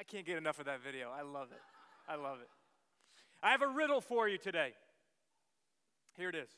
I 0.00 0.02
can't 0.02 0.24
get 0.24 0.38
enough 0.38 0.58
of 0.58 0.64
that 0.64 0.82
video. 0.82 1.10
I 1.10 1.20
love 1.20 1.48
it. 1.52 1.60
I 2.08 2.14
love 2.14 2.38
it. 2.40 2.48
I 3.42 3.50
have 3.50 3.60
a 3.60 3.68
riddle 3.68 4.00
for 4.00 4.26
you 4.26 4.38
today. 4.38 4.72
Here 6.16 6.30
it 6.30 6.34
is. 6.34 6.48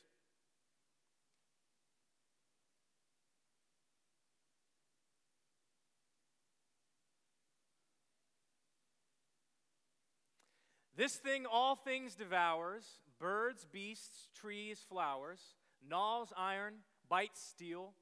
This 10.95 11.15
thing 11.15 11.45
all 11.45 11.75
things 11.75 12.15
devours 12.15 12.85
birds, 13.19 13.65
beasts, 13.69 14.29
trees, 14.33 14.85
flowers, 14.87 15.41
gnaws 15.85 16.31
iron, 16.37 16.75
bites 17.09 17.41
steel, 17.41 17.93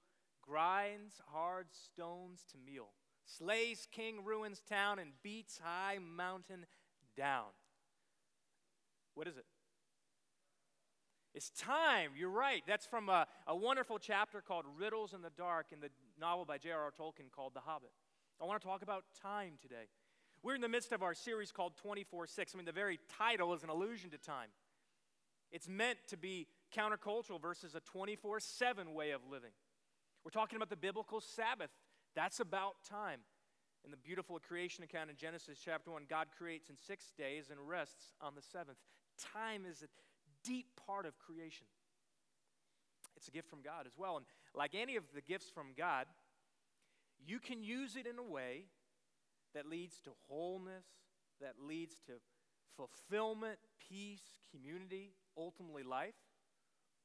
grinds 0.44 1.20
hard 1.32 1.66
stones 1.72 2.46
to 2.52 2.58
meal, 2.64 2.90
slays 3.38 3.88
king, 3.92 4.24
ruins 4.24 4.62
town, 4.68 5.00
and 5.00 5.12
beats 5.24 5.60
high 5.64 5.98
mountain 6.00 6.66
down. 7.16 7.48
What 9.14 9.28
is 9.28 9.38
it? 9.38 9.46
It's 11.34 11.50
time. 11.52 12.12
You're 12.18 12.30
right. 12.30 12.62
That's 12.68 12.86
from 12.86 13.08
a, 13.10 13.26
a 13.48 13.56
wonderful 13.56 14.00
chapter 14.00 14.42
called 14.42 14.66
Riddles 14.78 15.14
in 15.14 15.22
the 15.22 15.30
Dark 15.38 15.68
in 15.72 15.80
the 15.80 15.90
novel 16.20 16.46
by 16.46 16.58
J.R.R. 16.58 16.92
Tolkien 16.92 17.32
called 17.34 17.54
The 17.54 17.62
Hobbit. 17.62 17.92
I 18.42 18.46
want 18.46 18.62
to 18.62 18.68
talk 18.68 18.82
about 18.82 19.04
time 19.22 19.54
today. 19.62 19.88
We're 20.44 20.56
in 20.56 20.62
the 20.62 20.70
midst 20.70 20.92
of 20.92 21.04
our 21.04 21.14
series 21.14 21.52
called 21.52 21.78
24 21.78 22.28
6. 22.28 22.54
I 22.54 22.58
mean, 22.58 22.66
the 22.66 22.72
very 22.72 23.00
title 23.18 23.54
is 23.54 23.64
an 23.64 23.70
allusion 23.70 24.10
to 24.10 24.18
time. 24.18 24.50
It's 25.52 25.70
meant 25.70 26.00
to 26.08 26.18
be 26.18 26.48
countercultural 26.76 27.42
versus 27.42 27.76
a 27.76 27.80
24 27.82 28.40
7 28.40 28.94
way 28.94 29.12
of 29.12 29.22
living. 29.30 29.52
We're 30.24 30.32
talking 30.32 30.56
about 30.56 30.70
the 30.70 30.78
biblical 30.78 31.22
Sabbath. 31.22 31.70
That's 32.16 32.40
about 32.40 32.76
time. 32.90 33.20
In 33.84 33.92
the 33.92 33.98
beautiful 33.98 34.40
creation 34.40 34.84
account 34.84 35.10
in 35.10 35.16
Genesis 35.16 35.58
chapter 35.64 35.92
1, 35.92 36.04
God 36.10 36.28
creates 36.38 36.70
in 36.70 36.76
six 36.78 37.12
days 37.18 37.50
and 37.50 37.60
rests 37.68 38.14
on 38.22 38.36
the 38.36 38.42
seventh. 38.42 38.78
Time 39.34 39.66
is 39.70 39.82
a 39.82 39.88
deep 40.44 40.68
part 40.86 41.06
of 41.06 41.18
creation. 41.18 41.66
It's 43.18 43.28
a 43.28 43.32
gift 43.32 43.50
from 43.50 43.62
God 43.62 43.88
as 43.88 43.94
well. 43.98 44.18
And 44.18 44.26
like 44.56 44.76
any 44.76 44.96
of 44.96 45.04
the 45.14 45.22
gifts 45.22 45.50
from 45.54 45.68
God, 45.78 46.06
you 47.26 47.40
can 47.40 47.64
use 47.64 47.96
it 47.96 48.06
in 48.08 48.18
a 48.20 48.24
way 48.24 48.66
that 49.54 49.68
leads 49.68 50.00
to 50.02 50.12
wholeness, 50.28 50.86
that 51.40 51.56
leads 51.60 51.96
to 52.08 52.14
fulfillment, 52.78 53.58
peace, 53.90 54.24
community, 54.52 55.12
ultimately 55.38 55.84
life, 55.84 56.16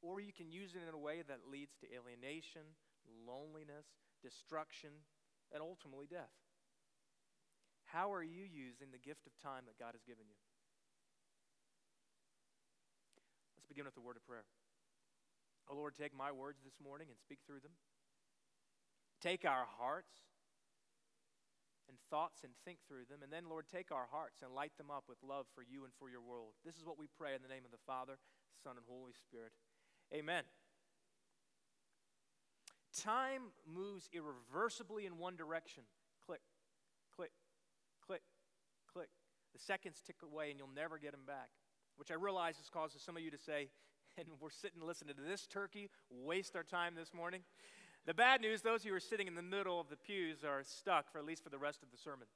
or 0.03 0.21
you 0.21 0.33
can 0.33 0.51
use 0.51 0.75
it 0.75 0.83
in 0.87 0.95
a 0.95 0.99
way 0.99 1.23
that 1.27 1.41
leads 1.51 1.75
to 1.81 1.87
alienation, 1.93 2.63
loneliness, 3.27 3.87
destruction, 4.23 4.91
and 5.53 5.63
ultimately 5.63 6.07
death. 6.09 6.33
How 7.97 8.13
are 8.13 8.21
you 8.21 8.45
using 8.45 8.93
the 8.93 9.01
gift 9.01 9.25
of 9.25 9.33
time 9.41 9.65
that 9.65 9.81
God 9.81 9.97
has 9.97 10.05
given 10.05 10.29
you? 10.29 10.37
Let's 13.57 13.65
begin 13.65 13.89
with 13.89 13.97
a 13.97 14.05
word 14.05 14.21
of 14.21 14.25
prayer. 14.29 14.45
Oh 15.65 15.81
Lord, 15.81 15.97
take 15.97 16.13
my 16.13 16.29
words 16.29 16.61
this 16.61 16.77
morning 16.77 17.09
and 17.09 17.17
speak 17.17 17.41
through 17.49 17.65
them. 17.65 17.73
Take 19.25 19.49
our 19.49 19.65
hearts 19.81 20.13
and 21.89 21.97
thoughts 22.13 22.45
and 22.45 22.53
think 22.69 22.85
through 22.85 23.09
them. 23.09 23.25
And 23.25 23.33
then, 23.33 23.49
Lord, 23.49 23.65
take 23.65 23.89
our 23.89 24.13
hearts 24.13 24.45
and 24.45 24.53
light 24.53 24.77
them 24.77 24.93
up 24.93 25.09
with 25.09 25.17
love 25.25 25.49
for 25.57 25.65
you 25.65 25.89
and 25.89 25.93
for 25.97 26.13
your 26.13 26.21
world. 26.21 26.53
This 26.69 26.77
is 26.77 26.85
what 26.85 27.01
we 27.01 27.09
pray 27.17 27.33
in 27.33 27.41
the 27.41 27.49
name 27.49 27.65
of 27.65 27.73
the 27.73 27.81
Father, 27.89 28.21
Son, 28.61 28.77
and 28.77 28.85
Holy 28.85 29.17
Spirit. 29.25 29.57
Amen. 30.13 30.45
Time 32.93 33.57
moves 33.65 34.13
irreversibly 34.13 35.09
in 35.09 35.17
one 35.17 35.41
direction. 35.41 35.89
The 39.57 39.63
seconds 39.63 40.03
tick 40.07 40.17
away 40.23 40.51
and 40.51 40.59
you'll 40.59 40.69
never 40.77 40.99
get 40.99 41.13
them 41.13 41.25
back, 41.27 41.49
which 41.97 42.11
I 42.11 42.15
realize 42.15 42.59
has 42.59 42.69
caused 42.69 43.01
some 43.01 43.17
of 43.17 43.23
you 43.23 43.31
to 43.31 43.39
say, 43.39 43.71
and 44.19 44.29
we're 44.39 44.51
sitting 44.51 44.83
listening 44.87 45.15
to 45.15 45.23
this 45.23 45.47
turkey 45.47 45.89
waste 46.11 46.55
our 46.57 46.63
time 46.63 46.95
this 46.95 47.15
morning. 47.15 47.41
The 48.05 48.13
bad 48.13 48.43
news, 48.43 48.61
those 48.61 48.85
who 48.85 48.93
are 48.93 49.01
sitting 49.01 49.27
in 49.27 49.35
the 49.35 49.41
middle 49.41 49.81
of 49.81 49.89
the 49.89 49.97
pews 49.97 50.45
are 50.45 50.63
stuck 50.63 51.11
for 51.11 51.19
at 51.19 51.25
least 51.25 51.43
for 51.43 51.49
the 51.49 51.57
rest 51.57 51.83
of 51.83 51.91
the 51.91 51.97
sermon. 51.97 52.27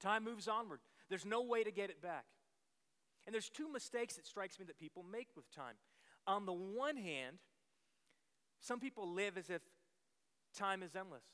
Time 0.00 0.24
moves 0.24 0.48
onward. 0.48 0.80
There's 1.08 1.24
no 1.24 1.42
way 1.42 1.62
to 1.62 1.70
get 1.70 1.90
it 1.90 2.02
back. 2.02 2.24
And 3.24 3.32
there's 3.32 3.48
two 3.48 3.70
mistakes 3.70 4.18
it 4.18 4.26
strikes 4.26 4.58
me 4.58 4.64
that 4.64 4.78
people 4.80 5.04
make 5.04 5.28
with 5.36 5.48
time. 5.54 5.74
On 6.26 6.44
the 6.44 6.52
one 6.52 6.96
hand, 6.96 7.36
some 8.60 8.80
people 8.80 9.14
live 9.14 9.38
as 9.38 9.48
if 9.48 9.62
time 10.58 10.82
is 10.82 10.96
endless, 10.96 11.24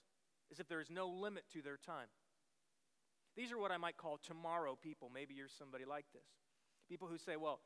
as 0.53 0.61
if 0.61 0.69
there 0.69 0.81
is 0.81 0.91
no 0.91 1.09
limit 1.09 1.45
to 1.55 1.63
their 1.63 1.79
time. 1.79 2.09
These 3.37 3.53
are 3.53 3.59
what 3.59 3.71
I 3.71 3.77
might 3.77 3.97
call 3.97 4.19
tomorrow 4.19 4.79
people. 4.83 5.11
Maybe 5.13 5.35
you're 5.35 5.49
somebody 5.49 5.85
like 5.85 6.07
this. 6.13 6.27
People 6.89 7.09
who 7.09 7.19
say, 7.19 7.37
well, 7.37 7.61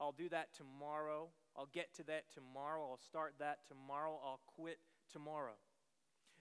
I'll 0.00 0.12
do 0.12 0.28
that 0.30 0.48
tomorrow. 0.54 1.28
I'll 1.56 1.68
get 1.72 1.94
to 1.96 2.02
that 2.04 2.24
tomorrow. 2.34 2.88
I'll 2.90 2.98
start 2.98 3.34
that 3.38 3.58
tomorrow. 3.68 4.18
I'll 4.24 4.40
quit 4.56 4.78
tomorrow. 5.12 5.54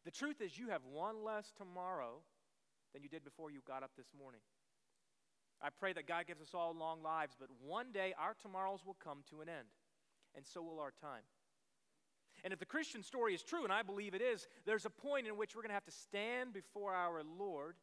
The 0.03 0.11
truth 0.11 0.41
is, 0.41 0.57
you 0.57 0.69
have 0.69 0.81
one 0.83 1.23
less 1.23 1.51
tomorrow 1.55 2.21
than 2.93 3.03
you 3.03 3.09
did 3.09 3.23
before 3.23 3.51
you 3.51 3.59
got 3.67 3.83
up 3.83 3.91
this 3.95 4.07
morning. 4.17 4.41
I 5.61 5.69
pray 5.69 5.93
that 5.93 6.07
God 6.07 6.25
gives 6.25 6.41
us 6.41 6.55
all 6.55 6.73
long 6.73 7.03
lives, 7.03 7.35
but 7.39 7.49
one 7.63 7.91
day 7.91 8.15
our 8.17 8.35
tomorrows 8.41 8.79
will 8.83 8.97
come 9.03 9.19
to 9.29 9.41
an 9.41 9.49
end, 9.49 9.67
and 10.35 10.43
so 10.43 10.63
will 10.63 10.79
our 10.79 10.91
time. 11.01 11.21
And 12.43 12.51
if 12.51 12.57
the 12.57 12.65
Christian 12.65 13.03
story 13.03 13.35
is 13.35 13.43
true, 13.43 13.63
and 13.63 13.71
I 13.71 13.83
believe 13.83 14.15
it 14.15 14.21
is, 14.21 14.47
there's 14.65 14.85
a 14.85 14.89
point 14.89 15.27
in 15.27 15.37
which 15.37 15.55
we're 15.55 15.61
going 15.61 15.69
to 15.69 15.75
have 15.75 15.85
to 15.85 15.91
stand 15.91 16.53
before 16.53 16.95
our 16.95 17.21
Lord 17.37 17.75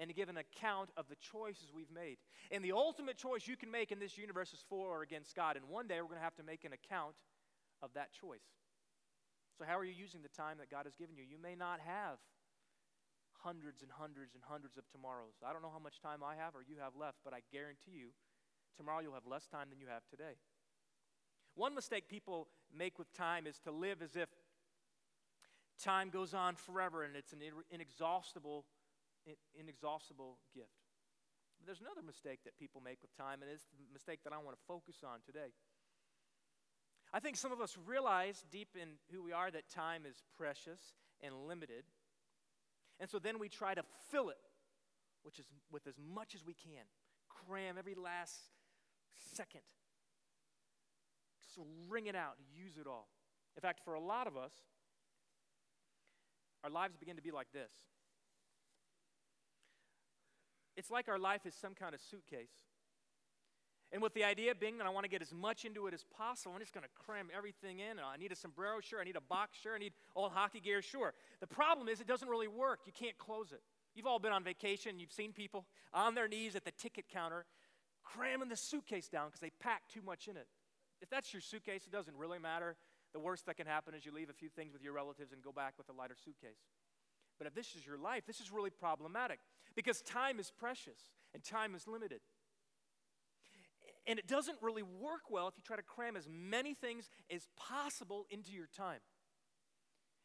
and 0.00 0.08
to 0.08 0.14
give 0.14 0.30
an 0.30 0.38
account 0.38 0.88
of 0.96 1.04
the 1.08 1.16
choices 1.16 1.68
we've 1.76 1.92
made. 1.92 2.16
And 2.50 2.64
the 2.64 2.72
ultimate 2.72 3.18
choice 3.18 3.46
you 3.46 3.54
can 3.56 3.70
make 3.70 3.92
in 3.92 4.00
this 4.00 4.16
universe 4.16 4.54
is 4.54 4.64
for 4.66 4.88
or 4.88 5.02
against 5.02 5.36
God. 5.36 5.56
And 5.56 5.68
one 5.68 5.86
day 5.86 6.00
we're 6.00 6.08
going 6.08 6.18
to 6.18 6.24
have 6.24 6.36
to 6.36 6.42
make 6.42 6.64
an 6.64 6.72
account 6.72 7.14
of 7.82 7.92
that 7.92 8.10
choice. 8.12 8.48
So, 9.58 9.64
how 9.68 9.76
are 9.76 9.84
you 9.84 9.92
using 9.92 10.22
the 10.22 10.32
time 10.32 10.56
that 10.58 10.70
God 10.70 10.86
has 10.86 10.96
given 10.96 11.16
you? 11.16 11.22
You 11.22 11.36
may 11.36 11.54
not 11.54 11.80
have 11.84 12.16
hundreds 13.44 13.82
and 13.82 13.90
hundreds 13.92 14.34
and 14.34 14.42
hundreds 14.42 14.78
of 14.78 14.88
tomorrows. 14.88 15.36
I 15.44 15.52
don't 15.52 15.60
know 15.60 15.72
how 15.72 15.78
much 15.78 16.00
time 16.00 16.24
I 16.24 16.34
have 16.36 16.56
or 16.56 16.64
you 16.66 16.76
have 16.80 16.96
left, 16.96 17.18
but 17.24 17.34
I 17.34 17.40
guarantee 17.52 17.92
you, 17.92 18.08
tomorrow 18.76 19.00
you'll 19.00 19.14
have 19.14 19.28
less 19.28 19.46
time 19.46 19.68
than 19.68 19.80
you 19.80 19.86
have 19.92 20.02
today. 20.08 20.40
One 21.54 21.74
mistake 21.74 22.08
people 22.08 22.48
make 22.72 22.98
with 22.98 23.12
time 23.12 23.46
is 23.46 23.58
to 23.60 23.70
live 23.70 24.00
as 24.00 24.16
if 24.16 24.28
time 25.82 26.08
goes 26.10 26.32
on 26.32 26.54
forever 26.54 27.02
and 27.04 27.16
it's 27.16 27.32
an 27.32 27.40
inexhaustible, 27.70 28.64
inexhaustible 29.58 30.38
gift. 30.54 30.86
But 31.58 31.66
there's 31.66 31.80
another 31.80 32.02
mistake 32.04 32.40
that 32.44 32.56
people 32.58 32.80
make 32.80 32.98
with 33.02 33.14
time, 33.16 33.42
and 33.42 33.50
it's 33.50 33.66
the 33.76 33.84
mistake 33.92 34.20
that 34.24 34.32
I 34.32 34.38
want 34.38 34.56
to 34.56 34.62
focus 34.66 35.04
on 35.04 35.20
today. 35.24 35.52
I 37.12 37.20
think 37.20 37.36
some 37.36 37.52
of 37.52 37.60
us 37.60 37.76
realize 37.86 38.44
deep 38.50 38.76
in 38.80 38.96
who 39.12 39.22
we 39.22 39.32
are 39.32 39.50
that 39.50 39.68
time 39.68 40.02
is 40.08 40.22
precious 40.36 40.80
and 41.20 41.34
limited. 41.48 41.84
And 43.00 43.10
so 43.10 43.18
then 43.18 43.38
we 43.38 43.48
try 43.48 43.74
to 43.74 43.82
fill 44.10 44.30
it 44.30 44.38
which 45.22 45.38
is 45.38 45.46
with 45.70 45.86
as 45.86 45.94
much 45.98 46.34
as 46.34 46.44
we 46.44 46.54
can. 46.54 46.84
Cram 47.28 47.76
every 47.78 47.94
last 47.94 48.40
second. 49.34 49.62
Just 51.42 51.58
wring 51.88 52.06
it 52.06 52.16
out, 52.16 52.36
use 52.54 52.76
it 52.76 52.86
all. 52.86 53.08
In 53.56 53.60
fact, 53.60 53.80
for 53.84 53.94
a 53.94 54.00
lot 54.00 54.26
of 54.26 54.36
us, 54.36 54.52
our 56.62 56.70
lives 56.70 56.96
begin 56.96 57.16
to 57.16 57.22
be 57.22 57.30
like 57.30 57.48
this. 57.52 57.72
It's 60.76 60.90
like 60.90 61.08
our 61.08 61.18
life 61.18 61.46
is 61.46 61.54
some 61.54 61.74
kind 61.74 61.94
of 61.94 62.00
suitcase. 62.00 62.52
And 63.92 64.00
with 64.00 64.14
the 64.14 64.22
idea 64.22 64.54
being 64.54 64.78
that 64.78 64.86
I 64.86 64.90
want 64.90 65.04
to 65.04 65.10
get 65.10 65.20
as 65.20 65.32
much 65.32 65.64
into 65.64 65.88
it 65.88 65.94
as 65.94 66.04
possible, 66.16 66.52
I'm 66.54 66.60
just 66.60 66.72
going 66.72 66.84
to 66.84 67.04
cram 67.04 67.28
everything 67.36 67.80
in. 67.80 67.98
I 67.98 68.16
need 68.16 68.30
a 68.30 68.36
sombrero, 68.36 68.80
sure. 68.80 69.00
I 69.00 69.04
need 69.04 69.16
a 69.16 69.20
box, 69.20 69.58
sure. 69.60 69.74
I 69.74 69.78
need 69.78 69.92
old 70.14 70.30
hockey 70.30 70.60
gear, 70.60 70.80
sure. 70.80 71.12
The 71.40 71.48
problem 71.48 71.88
is 71.88 72.00
it 72.00 72.06
doesn't 72.06 72.28
really 72.28 72.46
work. 72.46 72.80
You 72.86 72.92
can't 72.92 73.18
close 73.18 73.50
it. 73.50 73.62
You've 73.94 74.06
all 74.06 74.20
been 74.20 74.32
on 74.32 74.44
vacation. 74.44 75.00
You've 75.00 75.12
seen 75.12 75.32
people 75.32 75.66
on 75.92 76.14
their 76.14 76.28
knees 76.28 76.54
at 76.54 76.64
the 76.64 76.70
ticket 76.70 77.06
counter 77.12 77.46
cramming 78.04 78.48
the 78.48 78.56
suitcase 78.56 79.08
down 79.08 79.28
because 79.28 79.40
they 79.40 79.50
pack 79.60 79.82
too 79.92 80.02
much 80.02 80.28
in 80.28 80.36
it. 80.36 80.46
If 81.02 81.10
that's 81.10 81.32
your 81.32 81.42
suitcase, 81.42 81.82
it 81.86 81.92
doesn't 81.92 82.16
really 82.16 82.38
matter. 82.38 82.76
The 83.12 83.20
worst 83.20 83.46
that 83.46 83.56
can 83.56 83.66
happen 83.66 83.94
is 83.94 84.06
you 84.06 84.12
leave 84.12 84.30
a 84.30 84.34
few 84.34 84.48
things 84.48 84.72
with 84.72 84.82
your 84.82 84.92
relatives 84.92 85.32
and 85.32 85.42
go 85.42 85.50
back 85.50 85.74
with 85.76 85.88
a 85.88 85.92
lighter 85.92 86.14
suitcase. 86.22 86.60
But 87.40 87.46
if 87.46 87.54
this 87.54 87.74
is 87.74 87.86
your 87.86 87.96
life, 87.96 88.24
this 88.26 88.38
is 88.38 88.52
really 88.52 88.68
problematic 88.68 89.40
because 89.74 90.02
time 90.02 90.38
is 90.38 90.52
precious 90.58 91.08
and 91.32 91.42
time 91.42 91.74
is 91.74 91.88
limited. 91.88 92.20
And 94.06 94.18
it 94.18 94.28
doesn't 94.28 94.58
really 94.60 94.82
work 94.82 95.30
well 95.30 95.48
if 95.48 95.54
you 95.56 95.62
try 95.64 95.76
to 95.76 95.82
cram 95.82 96.16
as 96.16 96.28
many 96.28 96.74
things 96.74 97.08
as 97.34 97.48
possible 97.56 98.26
into 98.30 98.52
your 98.52 98.68
time. 98.76 99.00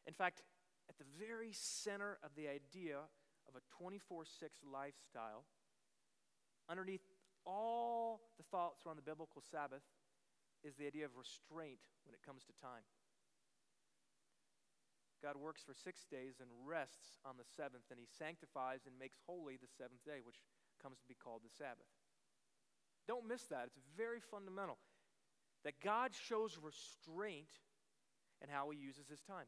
In 0.06 0.12
fact, 0.12 0.42
at 0.90 0.98
the 0.98 1.04
very 1.18 1.52
center 1.52 2.18
of 2.22 2.32
the 2.36 2.48
idea 2.48 2.98
of 3.48 3.56
a 3.56 3.60
24 3.78 4.26
6 4.26 4.58
lifestyle, 4.70 5.46
underneath 6.68 7.00
all 7.46 8.20
the 8.36 8.44
thoughts 8.44 8.84
around 8.84 8.96
the 8.96 9.02
biblical 9.02 9.40
Sabbath, 9.50 9.82
is 10.62 10.74
the 10.76 10.86
idea 10.86 11.06
of 11.06 11.16
restraint 11.16 11.80
when 12.04 12.12
it 12.12 12.20
comes 12.26 12.44
to 12.44 12.52
time. 12.60 12.82
God 15.22 15.36
works 15.36 15.62
for 15.62 15.74
six 15.74 16.04
days 16.04 16.40
and 16.40 16.50
rests 16.64 17.18
on 17.24 17.36
the 17.36 17.48
seventh, 17.56 17.88
and 17.90 17.98
he 17.98 18.06
sanctifies 18.06 18.84
and 18.86 18.98
makes 18.98 19.18
holy 19.26 19.56
the 19.56 19.70
seventh 19.78 20.04
day, 20.04 20.20
which 20.22 20.40
comes 20.82 20.98
to 20.98 21.08
be 21.08 21.16
called 21.16 21.40
the 21.44 21.54
Sabbath. 21.56 21.88
Don't 23.08 23.26
miss 23.26 23.42
that. 23.48 23.66
It's 23.66 23.80
very 23.96 24.20
fundamental 24.20 24.78
that 25.64 25.80
God 25.82 26.12
shows 26.14 26.58
restraint 26.62 27.50
in 28.42 28.48
how 28.48 28.70
he 28.70 28.78
uses 28.78 29.08
his 29.08 29.20
time. 29.22 29.46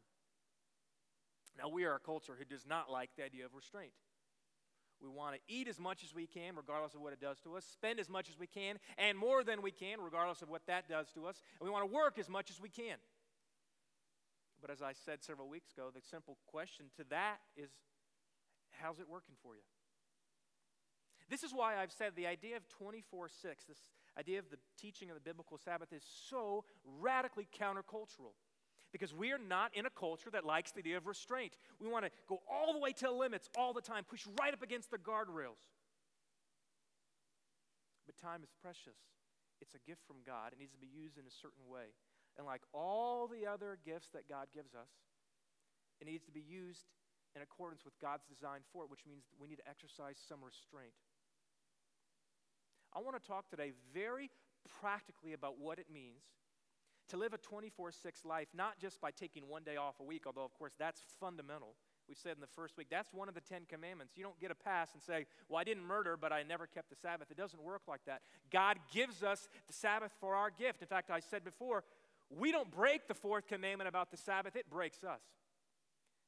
Now, 1.56 1.69
we 1.69 1.85
are 1.85 1.94
a 1.94 2.00
culture 2.00 2.35
who 2.38 2.44
does 2.44 2.67
not 2.67 2.91
like 2.91 3.11
the 3.17 3.25
idea 3.25 3.44
of 3.44 3.55
restraint. 3.55 3.93
We 5.03 5.09
want 5.09 5.37
to 5.37 5.41
eat 5.47 5.69
as 5.69 5.79
much 5.79 6.03
as 6.03 6.15
we 6.15 6.26
can, 6.26 6.56
regardless 6.56 6.94
of 6.94 7.00
what 7.00 7.12
it 7.12 7.20
does 7.20 7.38
to 7.41 7.56
us, 7.56 7.65
spend 7.65 8.00
as 8.00 8.09
much 8.09 8.29
as 8.29 8.38
we 8.38 8.47
can, 8.47 8.79
and 8.97 9.17
more 9.17 9.44
than 9.44 9.62
we 9.62 9.70
can, 9.70 10.00
regardless 10.00 10.43
of 10.43 10.49
what 10.49 10.67
that 10.67 10.88
does 10.88 11.06
to 11.15 11.26
us, 11.26 11.41
and 11.61 11.69
we 11.69 11.73
want 11.73 11.88
to 11.88 11.94
work 11.94 12.19
as 12.19 12.29
much 12.29 12.50
as 12.50 12.61
we 12.61 12.69
can. 12.69 12.97
But 14.60 14.70
as 14.70 14.82
I 14.82 14.93
said 14.93 15.22
several 15.22 15.49
weeks 15.49 15.72
ago, 15.72 15.90
the 15.94 16.00
simple 16.00 16.37
question 16.46 16.87
to 16.96 17.05
that 17.10 17.38
is 17.56 17.70
how's 18.70 18.99
it 18.99 19.08
working 19.08 19.34
for 19.43 19.55
you? 19.55 19.62
This 21.31 21.43
is 21.43 21.52
why 21.52 21.76
I've 21.76 21.93
said 21.93 22.12
the 22.16 22.26
idea 22.26 22.56
of 22.56 22.66
24 22.69 23.28
6, 23.28 23.64
this 23.64 23.78
idea 24.19 24.38
of 24.38 24.50
the 24.50 24.58
teaching 24.81 25.10
of 25.10 25.14
the 25.14 25.20
biblical 25.20 25.58
Sabbath, 25.58 25.93
is 25.93 26.02
so 26.28 26.64
radically 27.00 27.46
countercultural. 27.58 28.34
Because 28.90 29.14
we 29.14 29.32
are 29.32 29.38
not 29.38 29.76
in 29.76 29.84
a 29.84 29.90
culture 29.90 30.31
that 30.31 30.46
likes 30.46 30.72
the 30.72 30.78
idea 30.78 30.96
of 30.96 31.06
restraint. 31.06 31.58
We 31.78 31.88
want 31.88 32.06
to 32.06 32.10
go 32.26 32.40
all 32.50 32.72
the 32.72 32.78
way 32.78 32.93
to 32.93 33.05
the 33.05 33.12
limits 33.12 33.50
all 33.56 33.75
the 33.75 33.82
time, 33.82 34.05
push 34.08 34.26
right 34.40 34.55
up 34.55 34.62
against 34.62 34.90
the 34.90 34.96
guardrails. 34.96 35.60
But 38.06 38.16
time 38.16 38.43
is 38.43 38.49
precious. 38.62 38.96
It's 39.60 39.75
a 39.75 39.82
gift 39.87 40.00
from 40.06 40.16
God. 40.25 40.52
It 40.52 40.58
needs 40.58 40.72
to 40.72 40.81
be 40.81 40.88
used 40.88 41.19
in 41.19 41.26
a 41.26 41.31
certain 41.31 41.69
way. 41.69 41.93
And 42.38 42.46
like 42.46 42.62
all 42.73 43.26
the 43.26 43.46
other 43.50 43.79
gifts 43.85 44.08
that 44.14 44.29
God 44.29 44.46
gives 44.55 44.75
us, 44.75 44.88
it 46.00 46.06
needs 46.06 46.25
to 46.25 46.32
be 46.32 46.40
used 46.40 46.87
in 47.35 47.43
accordance 47.43 47.85
with 47.85 47.99
God's 48.00 48.25
design 48.25 48.61
for 48.73 48.85
it, 48.85 48.90
which 48.90 49.05
means 49.06 49.25
we 49.40 49.49
need 49.49 49.58
to 49.58 49.69
exercise 49.69 50.17
some 50.29 50.38
restraint. 50.43 50.94
I 52.94 53.00
want 53.00 53.20
to 53.20 53.26
talk 53.26 53.50
today 53.50 53.73
very 53.93 54.31
practically 54.81 55.32
about 55.32 55.58
what 55.58 55.79
it 55.79 55.87
means 55.93 56.23
to 57.08 57.17
live 57.17 57.32
a 57.32 57.38
24 57.38 57.93
6 57.93 58.25
life, 58.25 58.49
not 58.55 58.79
just 58.79 59.00
by 59.00 59.11
taking 59.11 59.49
one 59.49 59.62
day 59.62 59.76
off 59.76 60.00
a 60.00 60.05
week, 60.05 60.23
although, 60.26 60.44
of 60.44 60.55
course, 60.55 60.75
that's 60.79 61.02
fundamental. 61.20 61.75
We 62.08 62.14
said 62.14 62.32
in 62.37 62.41
the 62.41 62.46
first 62.46 62.79
week, 62.79 62.87
that's 62.91 63.12
one 63.12 63.29
of 63.29 63.34
the 63.34 63.41
Ten 63.41 63.62
Commandments. 63.69 64.14
You 64.17 64.25
don't 64.25 64.38
get 64.41 64.50
a 64.50 64.55
pass 64.55 64.94
and 64.94 65.02
say, 65.02 65.26
Well, 65.49 65.61
I 65.61 65.64
didn't 65.64 65.84
murder, 65.84 66.17
but 66.17 66.32
I 66.32 66.43
never 66.43 66.67
kept 66.67 66.88
the 66.88 66.96
Sabbath. 66.96 67.31
It 67.31 67.37
doesn't 67.37 67.62
work 67.62 67.82
like 67.87 68.00
that. 68.06 68.23
God 68.50 68.79
gives 68.93 69.23
us 69.23 69.49
the 69.67 69.75
Sabbath 69.75 70.12
for 70.19 70.34
our 70.34 70.50
gift. 70.50 70.81
In 70.81 70.88
fact, 70.88 71.11
I 71.11 71.20
said 71.20 71.44
before, 71.44 71.84
we 72.30 72.52
don't 72.52 72.70
break 72.70 73.08
the 73.08 73.14
fourth 73.14 73.46
commandment 73.46 73.88
about 73.88 74.10
the 74.10 74.16
Sabbath, 74.16 74.56
it 74.56 74.69
breaks 74.69 75.02
us. 75.04 75.22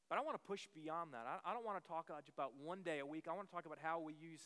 But 0.09 0.17
I 0.17 0.21
want 0.21 0.35
to 0.35 0.45
push 0.45 0.67
beyond 0.75 1.13
that. 1.13 1.23
I, 1.45 1.53
don't 1.53 1.63
want 1.63 1.81
to 1.81 1.87
talk 1.87 2.09
about 2.09 2.51
one 2.61 2.81
day 2.83 2.99
a 2.99 3.05
week. 3.05 3.27
I 3.29 3.33
want 3.33 3.47
to 3.47 3.53
talk 3.53 3.65
about 3.65 3.79
how 3.81 3.99
we 3.99 4.13
use 4.13 4.41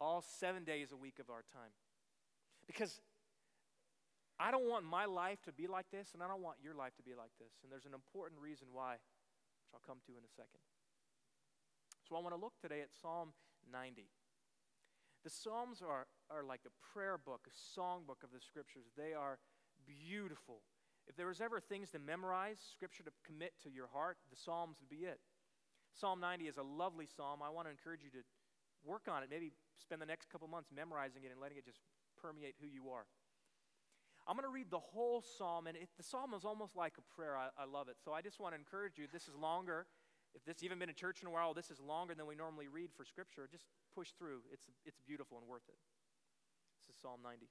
all 0.00 0.24
seven 0.40 0.64
days 0.64 0.90
a 0.90 0.96
week 0.96 1.20
of 1.20 1.30
our 1.30 1.44
time. 1.54 1.70
Because 2.66 3.00
I 4.40 4.50
don't 4.50 4.68
want 4.68 4.84
my 4.84 5.04
life 5.04 5.38
to 5.44 5.52
be 5.52 5.66
like 5.66 5.86
this, 5.92 6.10
and 6.14 6.22
I 6.22 6.26
don't 6.26 6.42
want 6.42 6.58
your 6.62 6.74
life 6.74 6.96
to 6.96 7.02
be 7.02 7.14
like 7.14 7.30
this. 7.38 7.54
And 7.62 7.70
there's 7.70 7.86
an 7.86 7.94
important 7.94 8.40
reason 8.40 8.68
why, 8.72 8.98
which 8.98 9.70
I'll 9.74 9.86
come 9.86 9.98
to 10.06 10.12
in 10.18 10.24
a 10.26 10.32
second. 10.34 10.62
So 12.08 12.16
I 12.16 12.20
want 12.20 12.34
to 12.34 12.40
look 12.40 12.54
today 12.62 12.80
at 12.80 12.88
Psalm 12.90 13.34
90. 13.70 14.08
The 15.22 15.30
Psalms 15.30 15.82
are, 15.82 16.06
are 16.30 16.42
like 16.42 16.62
a 16.66 16.74
prayer 16.94 17.18
book, 17.18 17.46
a 17.46 17.54
song 17.54 18.02
book 18.06 18.22
of 18.24 18.30
the 18.30 18.40
Scriptures. 18.40 18.86
They 18.96 19.12
are 19.12 19.38
beautiful. 19.86 20.62
If 21.08 21.16
there 21.16 21.26
was 21.26 21.40
ever 21.40 21.58
things 21.58 21.90
to 21.90 21.98
memorize, 21.98 22.58
Scripture 22.72 23.02
to 23.04 23.10
commit 23.26 23.54
to 23.64 23.70
your 23.70 23.88
heart, 23.88 24.18
the 24.30 24.36
Psalms 24.36 24.76
would 24.80 24.90
be 24.90 25.06
it. 25.06 25.20
Psalm 25.94 26.20
90 26.20 26.44
is 26.44 26.58
a 26.58 26.62
lovely 26.62 27.08
psalm. 27.08 27.40
I 27.42 27.48
want 27.48 27.66
to 27.66 27.70
encourage 27.70 28.04
you 28.04 28.10
to 28.10 28.22
work 28.84 29.08
on 29.08 29.22
it. 29.22 29.28
Maybe 29.30 29.52
spend 29.80 30.02
the 30.02 30.06
next 30.06 30.28
couple 30.30 30.46
months 30.46 30.68
memorizing 30.74 31.24
it 31.24 31.32
and 31.32 31.40
letting 31.40 31.56
it 31.56 31.64
just 31.64 31.80
permeate 32.20 32.54
who 32.60 32.68
you 32.68 32.90
are. 32.90 33.06
I'm 34.28 34.36
going 34.36 34.44
to 34.44 34.52
read 34.52 34.70
the 34.70 34.78
whole 34.78 35.24
psalm, 35.24 35.66
and 35.66 35.76
it, 35.76 35.88
the 35.96 36.04
psalm 36.04 36.34
is 36.34 36.44
almost 36.44 36.76
like 36.76 36.92
a 37.00 37.14
prayer. 37.16 37.34
I, 37.34 37.48
I 37.56 37.64
love 37.64 37.88
it. 37.88 37.96
So 38.04 38.12
I 38.12 38.20
just 38.20 38.38
want 38.38 38.52
to 38.52 38.58
encourage 38.60 38.98
you. 38.98 39.06
This 39.10 39.26
is 39.26 39.34
longer. 39.34 39.86
If 40.34 40.44
this 40.44 40.62
even 40.62 40.78
been 40.78 40.90
in 40.90 40.94
church 40.94 41.22
in 41.22 41.28
a 41.28 41.30
while, 41.30 41.54
this 41.54 41.70
is 41.70 41.80
longer 41.80 42.14
than 42.14 42.26
we 42.26 42.36
normally 42.36 42.68
read 42.68 42.90
for 42.94 43.04
Scripture. 43.08 43.48
Just 43.50 43.64
push 43.94 44.12
through. 44.18 44.44
It's, 44.52 44.68
it's 44.84 45.00
beautiful 45.00 45.38
and 45.38 45.48
worth 45.48 45.64
it. 45.68 45.80
This 46.76 46.94
is 46.94 47.00
Psalm 47.00 47.20
90. 47.24 47.48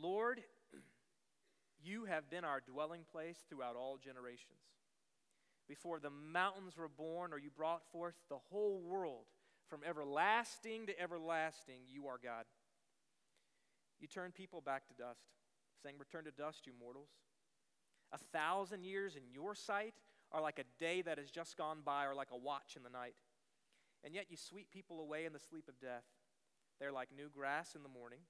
Lord, 0.00 0.40
you 1.82 2.06
have 2.06 2.30
been 2.30 2.44
our 2.44 2.60
dwelling 2.60 3.02
place 3.10 3.38
throughout 3.48 3.76
all 3.76 3.98
generations. 3.98 4.60
Before 5.68 5.98
the 5.98 6.10
mountains 6.10 6.76
were 6.76 6.88
born, 6.88 7.32
or 7.32 7.38
you 7.38 7.50
brought 7.50 7.82
forth 7.90 8.14
the 8.28 8.38
whole 8.50 8.80
world, 8.80 9.24
from 9.68 9.80
everlasting 9.86 10.86
to 10.86 11.00
everlasting, 11.00 11.80
you 11.88 12.06
are 12.06 12.18
God. 12.22 12.44
You 13.98 14.08
turn 14.08 14.32
people 14.32 14.60
back 14.60 14.86
to 14.88 14.94
dust, 14.94 15.24
saying, 15.82 15.96
Return 15.98 16.24
to 16.24 16.30
dust, 16.30 16.66
you 16.66 16.72
mortals. 16.78 17.08
A 18.12 18.18
thousand 18.18 18.84
years 18.84 19.16
in 19.16 19.22
your 19.32 19.54
sight 19.54 19.94
are 20.32 20.42
like 20.42 20.58
a 20.58 20.64
day 20.78 21.02
that 21.02 21.18
has 21.18 21.30
just 21.30 21.56
gone 21.56 21.78
by, 21.84 22.04
or 22.04 22.14
like 22.14 22.28
a 22.32 22.36
watch 22.36 22.76
in 22.76 22.82
the 22.82 22.90
night. 22.90 23.14
And 24.04 24.14
yet 24.14 24.26
you 24.28 24.36
sweep 24.36 24.70
people 24.70 25.00
away 25.00 25.24
in 25.24 25.32
the 25.32 25.38
sleep 25.38 25.68
of 25.68 25.80
death. 25.80 26.04
They're 26.78 26.92
like 26.92 27.08
new 27.16 27.30
grass 27.30 27.74
in 27.74 27.82
the 27.82 27.88
morning. 27.88 28.20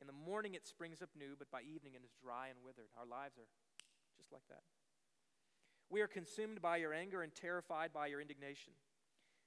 In 0.00 0.06
the 0.06 0.12
morning 0.12 0.54
it 0.54 0.66
springs 0.66 1.02
up 1.02 1.10
new, 1.16 1.34
but 1.38 1.50
by 1.50 1.62
evening 1.62 1.94
it 1.94 2.04
is 2.04 2.14
dry 2.20 2.48
and 2.48 2.58
withered. 2.64 2.90
Our 2.98 3.06
lives 3.06 3.38
are 3.38 3.48
just 4.16 4.32
like 4.32 4.46
that. 4.48 4.62
We 5.90 6.00
are 6.00 6.08
consumed 6.08 6.60
by 6.60 6.78
your 6.78 6.92
anger 6.92 7.22
and 7.22 7.34
terrified 7.34 7.92
by 7.92 8.08
your 8.08 8.20
indignation. 8.20 8.72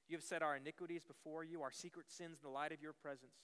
You 0.07 0.15
have 0.15 0.23
set 0.23 0.41
our 0.41 0.55
iniquities 0.55 1.03
before 1.03 1.43
you, 1.43 1.61
our 1.61 1.71
secret 1.71 2.09
sins 2.09 2.39
in 2.41 2.47
the 2.47 2.53
light 2.53 2.71
of 2.71 2.81
your 2.81 2.93
presence. 2.93 3.35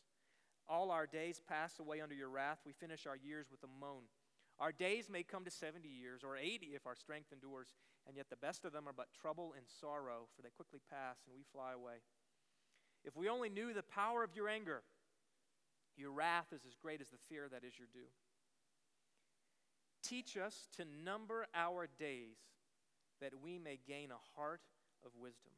All 0.70 0.92
our 0.92 1.06
days 1.06 1.42
pass 1.46 1.80
away 1.80 2.00
under 2.00 2.16
your 2.16 2.30
wrath. 2.30 2.60
We 2.66 2.72
finish 2.72 3.06
our 3.06 3.18
years 3.18 3.48
with 3.52 3.64
a 3.64 3.80
moan. 3.82 4.04
Our 4.60 4.72
days 4.72 5.10
may 5.10 5.24
come 5.24 5.44
to 5.44 5.52
70 5.52 5.90
years 5.90 6.22
or 6.24 6.38
80 6.38 6.68
if 6.68 6.88
our 6.88 6.96
strength 6.96 7.34
endures, 7.34 7.68
and 8.08 8.16
yet 8.16 8.30
the 8.30 8.38
best 8.38 8.64
of 8.64 8.72
them 8.72 8.88
are 8.88 8.94
but 8.96 9.08
trouble 9.20 9.54
and 9.58 9.66
sorrow, 9.68 10.30
for 10.36 10.42
they 10.42 10.56
quickly 10.56 10.80
pass 10.90 11.18
and 11.26 11.36
we 11.36 11.44
fly 11.52 11.74
away. 11.74 12.00
If 13.04 13.18
we 13.18 13.28
only 13.28 13.50
knew 13.50 13.74
the 13.74 13.84
power 13.84 14.24
of 14.24 14.36
your 14.36 14.48
anger, 14.48 14.84
your 15.98 16.12
wrath 16.12 16.48
is 16.54 16.62
as 16.68 16.76
great 16.82 17.02
as 17.02 17.10
the 17.10 17.18
fear 17.30 17.48
that 17.52 17.64
is 17.64 17.78
your 17.78 17.88
due. 17.94 18.10
Teach 20.04 20.38
us 20.38 20.68
to 20.78 20.86
number 21.04 21.48
our 21.56 21.88
days 21.98 22.38
that 23.22 23.32
we 23.42 23.58
may 23.58 23.80
gain 23.88 24.10
a 24.12 24.40
heart 24.40 24.62
of 25.06 25.12
wisdom. 25.18 25.54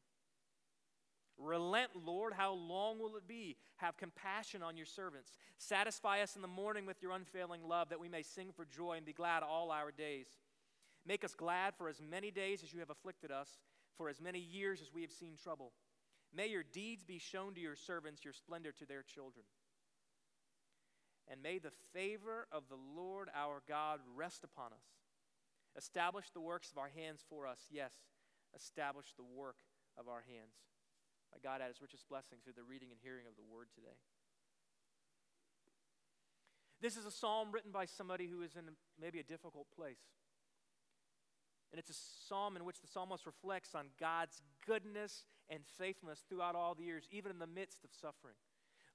Relent, 1.38 1.90
Lord, 1.94 2.32
how 2.32 2.54
long 2.54 2.98
will 2.98 3.16
it 3.16 3.28
be? 3.28 3.56
Have 3.76 3.96
compassion 3.96 4.62
on 4.62 4.76
your 4.76 4.86
servants. 4.86 5.32
Satisfy 5.58 6.22
us 6.22 6.36
in 6.36 6.42
the 6.42 6.48
morning 6.48 6.86
with 6.86 7.02
your 7.02 7.12
unfailing 7.12 7.60
love, 7.68 7.90
that 7.90 8.00
we 8.00 8.08
may 8.08 8.22
sing 8.22 8.52
for 8.54 8.64
joy 8.64 8.94
and 8.96 9.04
be 9.04 9.12
glad 9.12 9.42
all 9.42 9.70
our 9.70 9.90
days. 9.90 10.28
Make 11.06 11.24
us 11.24 11.34
glad 11.34 11.74
for 11.76 11.88
as 11.88 12.00
many 12.00 12.30
days 12.30 12.62
as 12.62 12.72
you 12.72 12.80
have 12.80 12.90
afflicted 12.90 13.30
us, 13.30 13.58
for 13.98 14.08
as 14.08 14.20
many 14.20 14.38
years 14.38 14.80
as 14.80 14.92
we 14.94 15.02
have 15.02 15.12
seen 15.12 15.36
trouble. 15.42 15.72
May 16.34 16.48
your 16.48 16.64
deeds 16.72 17.04
be 17.04 17.18
shown 17.18 17.54
to 17.54 17.60
your 17.60 17.76
servants, 17.76 18.24
your 18.24 18.32
splendor 18.32 18.72
to 18.72 18.86
their 18.86 19.02
children. 19.02 19.44
And 21.28 21.42
may 21.42 21.58
the 21.58 21.72
favor 21.92 22.46
of 22.52 22.64
the 22.68 22.78
Lord 22.96 23.28
our 23.34 23.62
God 23.68 24.00
rest 24.14 24.44
upon 24.44 24.72
us. 24.72 24.86
Establish 25.76 26.30
the 26.30 26.40
works 26.40 26.70
of 26.70 26.78
our 26.78 26.90
hands 26.94 27.24
for 27.28 27.46
us. 27.46 27.58
Yes, 27.70 27.92
establish 28.54 29.12
the 29.16 29.24
work 29.24 29.56
of 29.98 30.08
our 30.08 30.22
hands. 30.26 30.54
May 31.32 31.40
God 31.42 31.60
add 31.60 31.68
his 31.68 31.82
richest 31.82 32.08
blessings 32.08 32.42
through 32.44 32.54
the 32.56 32.62
reading 32.62 32.88
and 32.90 33.00
hearing 33.02 33.26
of 33.26 33.36
the 33.36 33.42
word 33.42 33.68
today. 33.74 33.98
This 36.80 36.96
is 36.96 37.06
a 37.06 37.10
psalm 37.10 37.52
written 37.52 37.72
by 37.72 37.86
somebody 37.86 38.28
who 38.28 38.42
is 38.42 38.54
in 38.54 38.64
maybe 39.00 39.18
a 39.18 39.24
difficult 39.24 39.66
place. 39.74 40.00
And 41.72 41.78
it's 41.80 41.90
a 41.90 42.28
psalm 42.28 42.56
in 42.56 42.64
which 42.64 42.80
the 42.80 42.86
psalmist 42.86 43.26
reflects 43.26 43.74
on 43.74 43.86
God's 43.98 44.40
goodness 44.66 45.24
and 45.50 45.60
faithfulness 45.78 46.22
throughout 46.28 46.54
all 46.54 46.74
the 46.74 46.84
years, 46.84 47.08
even 47.10 47.30
in 47.30 47.38
the 47.38 47.46
midst 47.46 47.84
of 47.84 47.90
suffering. 47.92 48.36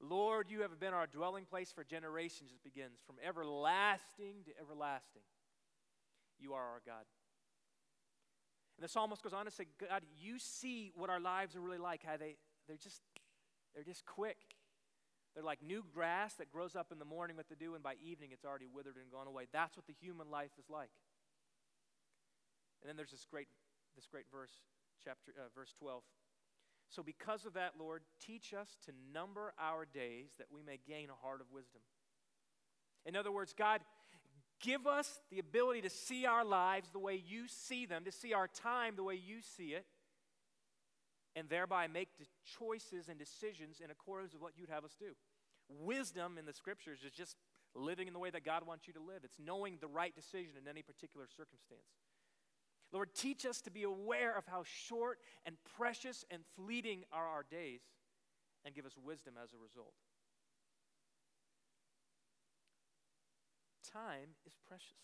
Lord, 0.01 0.49
you 0.49 0.61
have 0.61 0.79
been 0.79 0.93
our 0.93 1.07
dwelling 1.07 1.45
place 1.45 1.71
for 1.71 1.83
generations, 1.83 2.51
it 2.51 2.63
begins, 2.63 2.99
from 3.05 3.15
everlasting 3.25 4.43
to 4.45 4.51
everlasting. 4.59 5.21
You 6.39 6.53
are 6.53 6.63
our 6.63 6.81
God. 6.85 7.05
And 8.77 8.83
the 8.83 8.89
psalmist 8.89 9.21
goes 9.21 9.33
on 9.33 9.45
to 9.45 9.51
say, 9.51 9.67
God, 9.79 10.01
you 10.19 10.39
see 10.39 10.91
what 10.95 11.11
our 11.11 11.19
lives 11.19 11.55
are 11.55 11.61
really 11.61 11.77
like, 11.77 12.01
how 12.03 12.17
they, 12.17 12.37
they're 12.67 12.77
just, 12.77 13.01
they're 13.75 13.83
just 13.83 14.05
quick. 14.05 14.37
They're 15.35 15.43
like 15.43 15.61
new 15.61 15.85
grass 15.93 16.33
that 16.35 16.51
grows 16.51 16.75
up 16.75 16.91
in 16.91 16.97
the 16.97 17.05
morning 17.05 17.37
with 17.37 17.47
the 17.47 17.55
dew, 17.55 17.75
and 17.75 17.83
by 17.83 17.93
evening 18.03 18.29
it's 18.33 18.43
already 18.43 18.67
withered 18.67 18.97
and 18.97 19.11
gone 19.11 19.27
away. 19.27 19.45
That's 19.53 19.77
what 19.77 19.85
the 19.85 19.93
human 20.01 20.31
life 20.31 20.51
is 20.57 20.69
like. 20.69 20.89
And 22.81 22.89
then 22.89 22.97
there's 22.97 23.11
this 23.11 23.25
great, 23.29 23.47
this 23.95 24.07
great 24.07 24.25
verse, 24.31 24.51
chapter, 25.03 25.31
uh, 25.37 25.49
verse 25.55 25.73
12. 25.77 26.01
So, 26.91 27.01
because 27.01 27.45
of 27.45 27.53
that, 27.53 27.71
Lord, 27.79 28.03
teach 28.25 28.53
us 28.53 28.77
to 28.85 28.91
number 29.13 29.53
our 29.59 29.85
days 29.85 30.29
that 30.37 30.47
we 30.53 30.61
may 30.61 30.77
gain 30.87 31.09
a 31.09 31.25
heart 31.25 31.41
of 31.41 31.47
wisdom. 31.51 31.81
In 33.05 33.15
other 33.15 33.31
words, 33.31 33.53
God, 33.57 33.81
Give 34.61 34.85
us 34.85 35.19
the 35.31 35.39
ability 35.39 35.81
to 35.81 35.89
see 35.89 36.25
our 36.25 36.45
lives 36.45 36.89
the 36.93 36.99
way 36.99 37.21
you 37.27 37.47
see 37.47 37.87
them, 37.87 38.05
to 38.05 38.11
see 38.11 38.33
our 38.33 38.47
time 38.47 38.95
the 38.95 39.03
way 39.03 39.15
you 39.15 39.41
see 39.41 39.73
it, 39.73 39.85
and 41.35 41.49
thereby 41.49 41.87
make 41.87 42.09
the 42.19 42.25
choices 42.59 43.09
and 43.09 43.17
decisions 43.17 43.81
in 43.83 43.89
accordance 43.89 44.33
with 44.33 44.41
what 44.41 44.53
you'd 44.55 44.69
have 44.69 44.85
us 44.85 44.95
do. 44.99 45.13
Wisdom 45.67 46.37
in 46.37 46.45
the 46.45 46.53
scriptures 46.53 46.99
is 47.05 47.11
just 47.11 47.37
living 47.73 48.07
in 48.07 48.13
the 48.13 48.19
way 48.19 48.29
that 48.29 48.45
God 48.45 48.67
wants 48.67 48.85
you 48.85 48.93
to 48.93 48.99
live, 48.99 49.21
it's 49.23 49.39
knowing 49.43 49.77
the 49.79 49.87
right 49.87 50.13
decision 50.13 50.51
in 50.61 50.67
any 50.67 50.83
particular 50.83 51.25
circumstance. 51.25 51.87
Lord, 52.91 53.15
teach 53.15 53.45
us 53.45 53.61
to 53.61 53.71
be 53.71 53.83
aware 53.83 54.37
of 54.37 54.45
how 54.47 54.63
short 54.65 55.19
and 55.45 55.55
precious 55.77 56.25
and 56.29 56.43
fleeting 56.55 57.03
are 57.11 57.25
our 57.25 57.45
days, 57.49 57.81
and 58.65 58.75
give 58.75 58.85
us 58.85 58.93
wisdom 59.01 59.35
as 59.41 59.53
a 59.53 59.57
result. 59.57 59.93
Time 63.91 64.35
is 64.45 64.53
precious. 64.67 64.97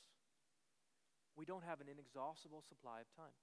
We 1.35 1.45
don't 1.45 1.63
have 1.63 1.81
an 1.81 1.87
inexhaustible 1.89 2.63
supply 2.67 2.99
of 3.01 3.07
time. 3.15 3.33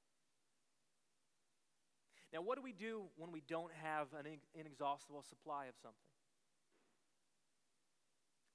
Now, 2.33 2.43
what 2.43 2.57
do 2.57 2.63
we 2.63 2.73
do 2.73 3.05
when 3.17 3.31
we 3.31 3.43
don't 3.47 3.71
have 3.83 4.09
an 4.19 4.27
inexhaustible 4.55 5.23
supply 5.23 5.67
of 5.67 5.75
something? 5.81 5.99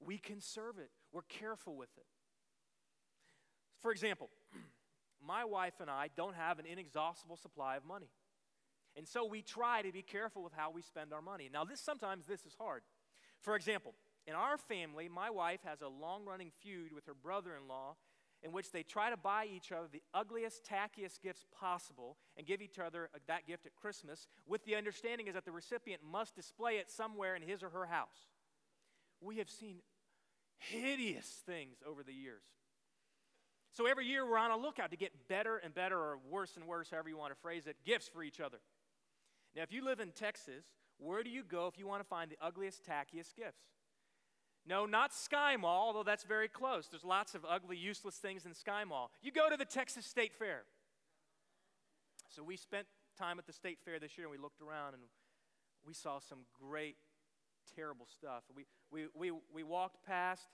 We 0.01 0.17
conserve 0.17 0.77
it, 0.77 0.91
we're 1.12 1.22
careful 1.24 1.75
with 1.75 1.89
it. 1.98 2.05
For 3.81 3.91
example, 3.91 4.29
my 5.25 5.45
wife 5.45 5.73
and 5.79 5.89
I 5.89 6.09
don't 6.15 6.35
have 6.35 6.59
an 6.59 6.65
inexhaustible 6.65 7.38
supply 7.38 7.75
of 7.75 7.85
money. 7.85 8.09
And 8.95 9.07
so 9.07 9.25
we 9.25 9.41
try 9.41 9.81
to 9.81 9.91
be 9.91 10.01
careful 10.01 10.43
with 10.43 10.53
how 10.53 10.71
we 10.71 10.81
spend 10.81 11.13
our 11.13 11.21
money. 11.21 11.49
Now, 11.51 11.63
this 11.63 11.79
sometimes 11.79 12.25
this 12.25 12.45
is 12.45 12.55
hard. 12.59 12.81
For 13.41 13.55
example, 13.55 13.93
in 14.27 14.33
our 14.33 14.57
family, 14.57 15.07
my 15.07 15.29
wife 15.29 15.61
has 15.63 15.81
a 15.81 15.88
long 15.88 16.25
running 16.25 16.51
feud 16.61 16.91
with 16.93 17.05
her 17.05 17.13
brother 17.13 17.51
in 17.55 17.67
law 17.67 17.95
in 18.41 18.51
which 18.51 18.71
they 18.71 18.83
try 18.83 19.09
to 19.09 19.17
buy 19.17 19.45
each 19.53 19.71
other 19.71 19.88
the 19.91 20.03
ugliest, 20.13 20.65
tackiest 20.65 21.21
gifts 21.21 21.45
possible 21.57 22.17
and 22.38 22.47
give 22.47 22.61
each 22.61 22.79
other 22.79 23.09
that 23.27 23.47
gift 23.47 23.65
at 23.65 23.75
Christmas 23.75 24.27
with 24.47 24.63
the 24.65 24.75
understanding 24.75 25.27
is 25.27 25.33
that 25.33 25.45
the 25.45 25.51
recipient 25.51 26.01
must 26.03 26.35
display 26.35 26.73
it 26.77 26.89
somewhere 26.89 27.35
in 27.35 27.41
his 27.41 27.63
or 27.63 27.69
her 27.69 27.85
house. 27.85 28.27
We 29.21 29.38
have 29.38 29.49
seen 29.49 29.81
hideous 30.57 31.41
things 31.45 31.77
over 31.85 32.03
the 32.03 32.13
years. 32.13 32.43
So 33.73 33.85
every 33.85 34.05
year 34.05 34.25
we're 34.25 34.38
on 34.38 34.51
a 34.51 34.57
lookout 34.57 34.91
to 34.91 34.97
get 34.97 35.11
better 35.27 35.57
and 35.57 35.73
better, 35.73 35.97
or 35.97 36.17
worse 36.29 36.55
and 36.55 36.65
worse, 36.65 36.89
however 36.89 37.09
you 37.09 37.17
want 37.17 37.33
to 37.33 37.39
phrase 37.39 37.67
it, 37.67 37.77
gifts 37.85 38.07
for 38.07 38.23
each 38.23 38.39
other. 38.39 38.57
Now, 39.55 39.63
if 39.63 39.71
you 39.71 39.83
live 39.83 39.99
in 39.99 40.11
Texas, 40.11 40.65
where 40.97 41.23
do 41.23 41.29
you 41.29 41.43
go 41.43 41.67
if 41.67 41.77
you 41.77 41.88
want 41.88 42.01
to 42.01 42.07
find 42.07 42.29
the 42.29 42.38
ugliest, 42.41 42.85
tackiest 42.85 43.35
gifts? 43.35 43.61
No, 44.67 44.85
not 44.85 45.13
Sky 45.13 45.55
Mall, 45.55 45.88
although 45.88 46.03
that's 46.03 46.25
very 46.25 46.47
close. 46.47 46.88
There's 46.88 47.05
lots 47.05 47.33
of 47.33 47.45
ugly, 47.47 47.77
useless 47.77 48.15
things 48.15 48.45
in 48.45 48.53
Sky 48.53 48.83
Mall. 48.83 49.11
You 49.21 49.31
go 49.31 49.49
to 49.49 49.57
the 49.57 49.65
Texas 49.65 50.05
State 50.05 50.33
Fair. 50.33 50.63
So 52.29 52.43
we 52.43 52.57
spent 52.57 52.85
time 53.17 53.39
at 53.39 53.47
the 53.47 53.53
State 53.53 53.79
Fair 53.83 53.99
this 53.99 54.17
year 54.17 54.27
and 54.27 54.31
we 54.31 54.38
looked 54.38 54.61
around 54.61 54.93
and 54.93 55.03
we 55.85 55.93
saw 55.93 56.19
some 56.19 56.39
great, 56.61 56.97
terrible 57.75 58.05
stuff. 58.05 58.43
We, 58.55 58.65
we, 58.91 59.07
we, 59.15 59.31
we 59.53 59.63
walked 59.63 60.05
past 60.05 60.47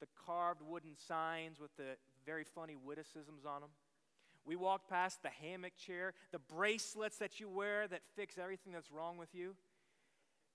the 0.00 0.06
carved 0.26 0.62
wooden 0.62 0.96
signs 0.96 1.60
with 1.60 1.76
the 1.76 1.96
very 2.28 2.44
funny 2.44 2.76
witticisms 2.76 3.46
on 3.46 3.62
them. 3.62 3.70
We 4.44 4.54
walked 4.54 4.90
past 4.90 5.22
the 5.22 5.30
hammock 5.30 5.78
chair, 5.78 6.12
the 6.30 6.38
bracelets 6.38 7.16
that 7.18 7.40
you 7.40 7.48
wear 7.48 7.88
that 7.88 8.02
fix 8.16 8.36
everything 8.36 8.74
that's 8.74 8.92
wrong 8.92 9.16
with 9.16 9.34
you. 9.34 9.54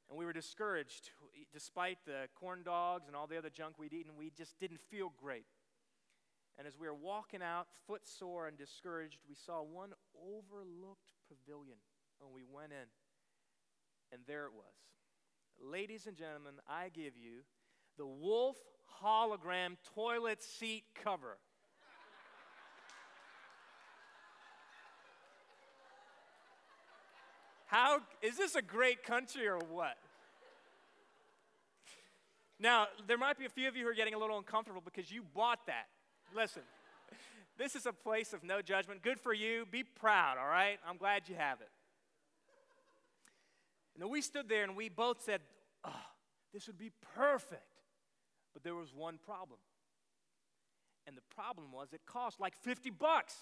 And 0.08 0.20
we 0.20 0.24
were 0.24 0.34
discouraged. 0.34 1.10
Despite 1.52 1.98
the 2.06 2.28
corn 2.40 2.62
dogs 2.64 3.08
and 3.08 3.16
all 3.16 3.26
the 3.26 3.40
other 3.40 3.50
junk 3.50 3.80
we'd 3.80 3.92
eaten, 3.92 4.12
we 4.16 4.32
just 4.38 4.60
didn't 4.60 4.82
feel 4.92 5.12
great. 5.20 5.48
And 6.60 6.68
as 6.68 6.78
we 6.78 6.86
were 6.86 6.94
walking 6.94 7.42
out, 7.42 7.66
footsore 7.88 8.48
and 8.48 8.56
discouraged, 8.56 9.18
we 9.28 9.34
saw 9.34 9.64
one 9.64 9.94
overlooked 10.16 11.14
pavilion. 11.28 11.78
And 12.22 12.30
we 12.36 12.44
went 12.44 12.72
in, 12.72 12.88
and 14.12 14.22
there 14.28 14.46
it 14.46 14.54
was. 14.54 15.72
Ladies 15.72 16.06
and 16.06 16.16
gentlemen, 16.16 16.54
I 16.70 16.90
give 16.90 17.18
you 17.18 17.42
the 17.98 18.06
Wolf 18.06 18.58
hologram 19.04 19.78
toilet 19.96 20.44
seat 20.44 20.84
cover. 21.04 21.40
How 27.74 28.02
is 28.22 28.38
this 28.38 28.54
a 28.54 28.62
great 28.62 29.04
country 29.04 29.48
or 29.48 29.58
what? 29.58 29.98
Now, 32.60 32.86
there 33.08 33.18
might 33.18 33.40
be 33.40 33.46
a 33.46 33.50
few 33.50 33.68
of 33.68 33.76
you 33.76 33.86
who 33.86 33.90
are 33.90 33.96
getting 33.96 34.14
a 34.14 34.20
little 34.20 34.38
uncomfortable 34.38 34.84
because 34.86 35.12
you 35.12 35.24
bought 35.34 35.66
that. 35.66 35.88
Listen, 36.36 36.62
this 37.58 37.76
is 37.76 37.88
a 37.88 37.92
place 37.92 38.32
of 38.32 38.44
no 38.44 38.62
judgment. 38.62 39.02
Good 39.02 39.20
for 39.20 39.34
you. 39.34 39.66
Be 39.72 39.84
proud, 39.84 40.38
all 40.38 40.48
right? 40.48 40.78
I'm 40.88 40.98
glad 40.98 41.24
you 41.28 41.34
have 41.34 41.62
it. 41.62 41.70
And 44.00 44.08
we 44.08 44.22
stood 44.22 44.48
there 44.48 44.64
and 44.64 44.76
we 44.76 44.88
both 44.88 45.24
said, 45.24 45.42
oh, 45.84 45.90
this 46.54 46.68
would 46.68 46.78
be 46.78 46.92
perfect. 47.16 47.64
But 48.54 48.64
there 48.64 48.76
was 48.76 48.94
one 48.94 49.18
problem. 49.26 49.58
And 51.08 51.18
the 51.18 51.24
problem 51.34 51.72
was 51.72 51.92
it 51.92 52.02
cost 52.06 52.40
like 52.40 52.56
50 52.56 52.92
bucks. 52.92 53.34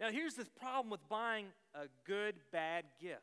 Now, 0.00 0.10
here's 0.10 0.34
the 0.34 0.46
problem 0.58 0.90
with 0.90 1.06
buying 1.08 1.46
a 1.74 1.86
good, 2.06 2.34
bad 2.50 2.84
gift 3.00 3.20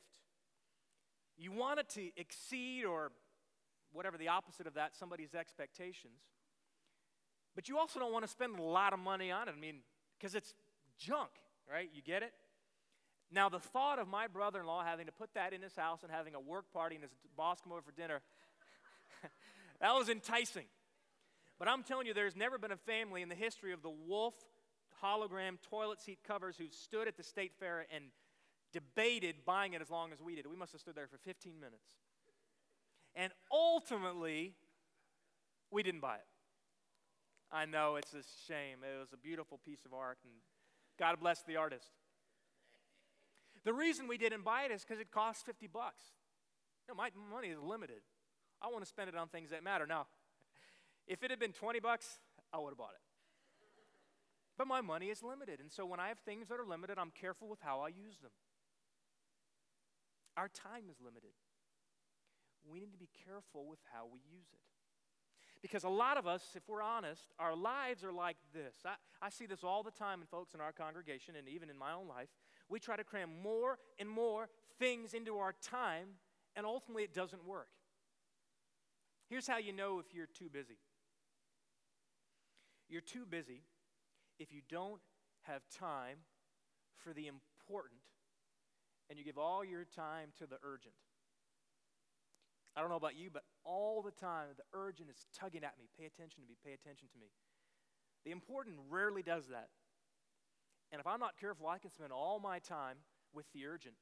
you 1.38 1.52
want 1.52 1.80
it 1.80 1.90
to 1.90 2.10
exceed 2.18 2.84
or 2.84 3.12
whatever 3.94 4.18
the 4.18 4.28
opposite 4.28 4.68
of 4.68 4.74
that, 4.74 4.96
somebody's 4.96 5.36
expectations. 5.36 6.20
But 7.56 7.70
you 7.70 7.78
also 7.78 8.00
don't 8.00 8.12
want 8.12 8.26
to 8.26 8.32
spend 8.32 8.58
a 8.58 8.62
lot 8.62 8.94
of 8.94 9.00
money 9.00 9.32
on 9.32 9.48
it. 9.48 9.56
I 9.56 9.60
mean, 9.60 9.78
because 10.18 10.36
it's 10.36 10.54
junk, 10.98 11.30
right? 11.72 11.90
You 11.94 12.02
get 12.02 12.24
it? 12.24 12.34
Now, 13.32 13.50
the 13.50 13.60
thought 13.60 14.00
of 14.00 14.08
my 14.08 14.28
brother 14.28 14.62
in 14.62 14.66
law 14.66 14.84
having 14.84 15.06
to 15.06 15.12
put 15.12 15.34
that 15.34 15.54
in 15.54 15.62
his 15.62 15.76
house 15.76 16.04
and 16.04 16.12
having 16.12 16.34
a 16.34 16.40
work 16.40 16.72
party 16.74 16.96
and 16.96 17.04
his 17.04 17.12
boss 17.36 17.60
come 17.62 17.72
over 17.72 17.82
for 17.82 17.92
dinner, 17.92 18.22
that 19.82 19.94
was 19.94 20.10
enticing. 20.10 20.66
But 21.60 21.68
I'm 21.68 21.84
telling 21.84 22.08
you, 22.08 22.14
there's 22.14 22.36
never 22.36 22.58
been 22.58 22.72
a 22.72 22.78
family 22.78 23.22
in 23.22 23.30
the 23.30 23.36
history 23.36 23.74
of 23.74 23.82
the 23.82 23.90
Wolf 23.90 24.36
hologram 25.04 25.58
toilet 25.70 26.02
seat 26.02 26.20
covers 26.26 26.56
who 26.58 26.66
stood 26.70 27.08
at 27.08 27.18
the 27.18 27.24
state 27.24 27.54
fair 27.60 27.86
and 27.94 28.06
debated 28.74 29.36
buying 29.46 29.74
it 29.74 29.82
as 29.82 29.90
long 29.90 30.12
as 30.12 30.22
we 30.22 30.36
did. 30.36 30.48
We 30.48 30.56
must 30.56 30.72
have 30.74 30.82
stood 30.82 30.96
there 30.96 31.08
for 31.08 31.18
15 31.18 31.60
minutes. 31.60 31.86
And 33.16 33.32
ultimately, 33.52 34.54
we 35.72 35.84
didn't 35.84 36.02
buy 36.02 36.16
it. 36.16 36.28
I 37.52 37.66
know 37.66 37.96
it's 37.96 38.14
a 38.14 38.24
shame. 38.48 38.80
It 38.84 39.00
was 39.00 39.14
a 39.14 39.18
beautiful 39.18 39.60
piece 39.66 39.86
of 39.86 39.94
art, 39.94 40.18
and 40.24 40.34
God 41.00 41.20
bless 41.20 41.44
the 41.44 41.56
artist. 41.56 41.88
The 43.64 43.74
reason 43.74 44.08
we 44.08 44.18
didn't 44.18 44.44
buy 44.44 44.64
it 44.64 44.72
is 44.72 44.84
because 44.84 45.00
it 45.00 45.12
cost 45.12 45.46
50 45.46 45.68
bucks. 45.68 46.04
You 46.88 46.94
know, 46.94 46.98
my 46.98 47.10
money 47.32 47.48
is 47.48 47.60
limited. 47.60 48.02
I 48.62 48.68
want 48.68 48.84
to 48.84 48.88
spend 48.88 49.10
it 49.10 49.16
on 49.16 49.28
things 49.30 49.50
that 49.52 49.64
matter. 49.64 49.86
Now, 49.86 50.08
if 51.08 51.24
it 51.24 51.32
had 51.32 51.40
been 51.40 51.54
20 51.54 51.80
bucks, 51.80 52.20
I 52.54 52.60
would 52.60 52.72
have 52.72 52.78
bought 52.78 52.94
it. 52.94 53.07
But 54.58 54.68
my 54.68 54.82
money 54.82 55.08
is 55.08 55.22
limited. 55.22 55.60
And 55.60 55.72
so 55.72 55.86
when 55.86 56.00
I 56.00 56.08
have 56.08 56.20
things 56.20 56.48
that 56.50 56.60
are 56.60 56.66
limited, 56.66 56.98
I'm 56.98 57.12
careful 57.12 57.48
with 57.48 57.60
how 57.62 57.82
I 57.82 57.90
use 57.90 58.18
them. 58.22 58.32
Our 60.36 60.48
time 60.50 60.84
is 60.90 60.98
limited. 61.00 61.32
We 62.70 62.80
need 62.80 62.92
to 62.92 62.98
be 62.98 63.10
careful 63.26 63.66
with 63.68 63.80
how 63.94 64.06
we 64.12 64.20
use 64.20 64.48
it. 64.54 64.60
Because 65.62 65.84
a 65.84 65.90
lot 65.90 66.18
of 66.18 66.28
us, 66.28 66.44
if 66.56 66.64
we're 66.68 66.84
honest, 66.84 67.34
our 67.40 67.56
lives 67.56 68.04
are 68.04 68.12
like 68.12 68.38
this. 68.54 68.76
I, 68.86 68.96
I 69.22 69.30
see 69.30 69.46
this 69.46 69.64
all 69.64 69.84
the 69.84 69.92
time 69.92 70.22
in 70.22 70.28
folks 70.28 70.54
in 70.54 70.62
our 70.62 70.72
congregation 70.72 71.36
and 71.36 71.48
even 71.48 71.70
in 71.70 71.78
my 71.78 71.94
own 71.94 72.08
life. 72.08 72.30
We 72.70 72.80
try 72.80 72.96
to 72.96 73.04
cram 73.04 73.30
more 73.42 73.80
and 73.98 74.10
more 74.10 74.50
things 74.78 75.14
into 75.14 75.38
our 75.38 75.54
time, 75.62 76.08
and 76.56 76.66
ultimately 76.66 77.04
it 77.04 77.14
doesn't 77.14 77.46
work. 77.46 77.70
Here's 79.30 79.48
how 79.48 79.58
you 79.58 79.74
know 79.74 80.00
if 80.00 80.14
you're 80.14 80.28
too 80.28 80.50
busy 80.52 80.78
you're 82.90 83.02
too 83.02 83.26
busy 83.30 83.64
if 84.40 84.52
you 84.52 84.62
don't 84.70 85.02
have 85.44 85.62
time 85.70 86.18
for 86.98 87.14
the 87.14 87.28
important 87.28 88.02
and 89.10 89.18
you 89.18 89.26
give 89.26 89.38
all 89.38 89.64
your 89.64 89.86
time 89.86 90.30
to 90.40 90.46
the 90.46 90.58
urgent. 90.64 90.94
I 92.76 92.82
don't 92.82 92.90
know 92.90 92.96
about 92.98 93.18
you, 93.18 93.30
but 93.32 93.44
all 93.64 94.02
the 94.02 94.12
time 94.12 94.48
the 94.56 94.64
urgent 94.74 95.10
is 95.10 95.26
tugging 95.34 95.64
at 95.64 95.80
me. 95.80 95.90
Pay 95.98 96.06
attention 96.06 96.44
to 96.44 96.48
me, 96.48 96.56
pay 96.64 96.74
attention 96.74 97.08
to 97.14 97.20
me. 97.20 97.28
The 98.26 98.32
important 98.32 98.76
rarely 98.90 99.24
does 99.24 99.48
that. 99.48 99.70
And 100.92 101.00
if 101.00 101.08
I'm 101.08 101.20
not 101.20 101.40
careful, 101.40 101.68
I 101.68 101.80
can 101.80 101.92
spend 101.92 102.12
all 102.12 102.40
my 102.40 102.60
time 102.60 102.98
with 103.34 103.46
the 103.54 103.66
urgent, 103.66 103.96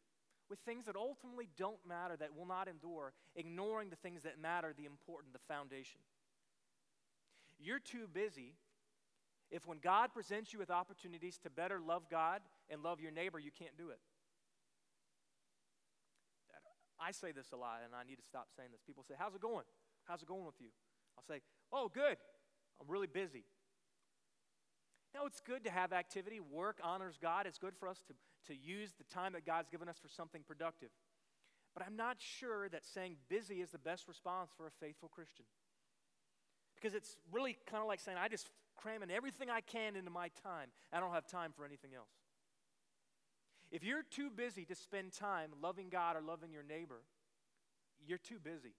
with 0.49 0.59
things 0.59 0.85
that 0.85 0.95
ultimately 0.95 1.49
don't 1.57 1.79
matter, 1.87 2.15
that 2.17 2.35
will 2.35 2.45
not 2.45 2.67
endure, 2.67 3.13
ignoring 3.35 3.89
the 3.89 3.95
things 3.95 4.23
that 4.23 4.39
matter, 4.39 4.73
the 4.75 4.85
important, 4.85 5.33
the 5.33 5.39
foundation. 5.47 6.01
You're 7.57 7.79
too 7.79 8.07
busy 8.11 8.55
if 9.51 9.65
when 9.67 9.77
God 9.79 10.13
presents 10.13 10.53
you 10.53 10.59
with 10.59 10.71
opportunities 10.71 11.37
to 11.43 11.49
better 11.49 11.79
love 11.79 12.03
God 12.09 12.41
and 12.69 12.83
love 12.83 12.99
your 12.99 13.11
neighbor, 13.11 13.39
you 13.39 13.51
can't 13.51 13.77
do 13.77 13.89
it. 13.89 13.99
I 16.99 17.11
say 17.11 17.31
this 17.31 17.51
a 17.51 17.57
lot, 17.57 17.81
and 17.83 17.93
I 17.93 18.07
need 18.07 18.17
to 18.17 18.23
stop 18.23 18.47
saying 18.55 18.69
this. 18.71 18.81
People 18.85 19.03
say, 19.07 19.15
How's 19.17 19.35
it 19.35 19.41
going? 19.41 19.65
How's 20.05 20.21
it 20.21 20.27
going 20.27 20.45
with 20.45 20.59
you? 20.59 20.69
I'll 21.17 21.23
say, 21.23 21.41
Oh, 21.71 21.89
good. 21.93 22.17
I'm 22.79 22.87
really 22.87 23.07
busy. 23.07 23.43
Now, 25.13 25.25
it's 25.25 25.39
good 25.39 25.63
to 25.63 25.71
have 25.71 25.93
activity. 25.93 26.39
Work 26.39 26.79
honors 26.83 27.17
God. 27.21 27.47
It's 27.47 27.57
good 27.57 27.75
for 27.79 27.87
us 27.87 28.01
to, 28.07 28.13
to 28.51 28.59
use 28.59 28.93
the 28.97 29.05
time 29.05 29.33
that 29.33 29.45
God's 29.45 29.69
given 29.69 29.87
us 29.87 29.97
for 29.97 30.09
something 30.09 30.41
productive. 30.45 30.89
But 31.73 31.85
I'm 31.85 31.95
not 31.95 32.17
sure 32.19 32.67
that 32.69 32.85
saying 32.85 33.15
busy 33.29 33.61
is 33.61 33.69
the 33.69 33.77
best 33.77 34.07
response 34.07 34.51
for 34.57 34.67
a 34.67 34.71
faithful 34.71 35.07
Christian. 35.07 35.45
Because 36.75 36.93
it's 36.93 37.15
really 37.31 37.57
kind 37.69 37.81
of 37.81 37.87
like 37.87 38.01
saying, 38.01 38.17
I 38.21 38.27
just 38.27 38.49
cramming 38.75 39.11
everything 39.11 39.49
I 39.49 39.61
can 39.61 39.95
into 39.95 40.11
my 40.11 40.29
time. 40.43 40.69
I 40.91 40.99
don't 40.99 41.13
have 41.13 41.27
time 41.27 41.51
for 41.55 41.65
anything 41.65 41.91
else. 41.95 42.09
If 43.71 43.83
you're 43.83 44.03
too 44.03 44.29
busy 44.29 44.65
to 44.65 44.75
spend 44.75 45.13
time 45.13 45.51
loving 45.61 45.89
God 45.89 46.15
or 46.15 46.21
loving 46.21 46.51
your 46.51 46.63
neighbor, 46.63 47.01
you're 48.05 48.19
too 48.19 48.39
busy. 48.41 48.73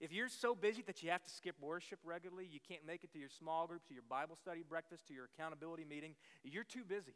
If 0.00 0.12
you're 0.12 0.28
so 0.28 0.54
busy 0.54 0.82
that 0.86 1.02
you 1.02 1.10
have 1.10 1.22
to 1.24 1.30
skip 1.30 1.56
worship 1.60 1.98
regularly, 2.04 2.48
you 2.50 2.60
can't 2.66 2.86
make 2.86 3.04
it 3.04 3.12
to 3.12 3.18
your 3.18 3.28
small 3.28 3.66
group, 3.66 3.86
to 3.88 3.94
your 3.94 4.02
Bible 4.08 4.36
study 4.36 4.62
breakfast, 4.66 5.08
to 5.08 5.14
your 5.14 5.28
accountability 5.34 5.84
meeting, 5.84 6.14
you're 6.42 6.64
too 6.64 6.84
busy. 6.88 7.12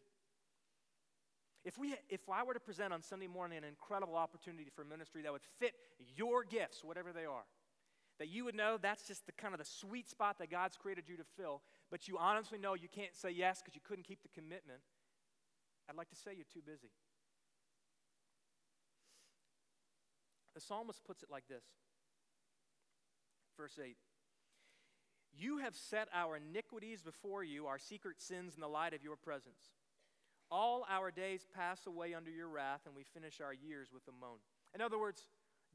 If, 1.64 1.78
we, 1.78 1.95
if 2.11 2.28
I 2.28 2.43
were 2.43 2.52
to 2.52 2.61
present 2.61 2.93
on 2.93 3.02
Sunday 3.02 3.26
morning 3.26 3.57
an 3.57 3.64
incredible 3.64 4.16
opportunity 4.16 4.71
for 4.75 4.85
ministry 4.85 5.23
that 5.23 5.33
would 5.33 5.40
fit 5.59 5.73
your 6.14 6.45
gifts, 6.45 6.85
whatever 6.85 7.11
they 7.11 7.25
are, 7.25 7.45
that 8.18 8.28
you 8.28 8.44
would 8.44 8.54
know 8.54 8.78
that's 8.80 9.06
just 9.06 9.26
the 9.26 9.33
kind 9.33 9.54
of 9.54 9.59
the 9.59 9.66
sweet 9.66 10.09
spot 10.09 10.38
that 10.38 10.50
God's 10.50 10.76
created 10.76 11.09
you 11.09 11.16
to 11.16 11.25
fill, 11.37 11.62
but 11.90 12.09
you 12.09 12.16
honestly 12.18 12.59
know 12.59 12.75
you 12.75 12.88
can't 12.88 13.14
say 13.14 13.30
yes 13.30 13.61
because 13.61 13.75
you 13.75 13.80
couldn't 13.85 14.04
keep 14.04 14.23
the 14.23 14.28
commitment, 14.28 14.80
I'd 15.88 15.97
like 15.97 16.11
to 16.11 16.16
say 16.16 16.33
you're 16.35 16.47
too 16.52 16.62
busy. 16.64 16.90
The 20.54 20.61
psalmist 20.61 21.04
puts 21.04 21.23
it 21.23 21.30
like 21.30 21.49
this 21.49 21.64
Verse 23.56 23.78
8 23.83 23.97
You 25.37 25.59
have 25.59 25.75
set 25.75 26.09
our 26.14 26.37
iniquities 26.37 27.02
before 27.02 27.44
you, 27.44 27.66
our 27.66 27.78
secret 27.78 28.21
sins 28.21 28.54
in 28.54 28.61
the 28.61 28.68
light 28.68 28.94
of 28.94 29.02
your 29.02 29.16
presence. 29.16 29.73
All 30.50 30.87
our 30.88 31.11
days 31.11 31.47
pass 31.54 31.87
away 31.87 32.14
under 32.14 32.30
your 32.30 32.49
wrath, 32.49 32.83
and 32.87 32.94
we 32.94 33.02
finish 33.02 33.40
our 33.40 33.54
years 33.54 33.88
with 33.92 34.02
a 34.09 34.12
moan. 34.12 34.38
In 34.75 34.80
other 34.80 34.99
words, 34.99 35.23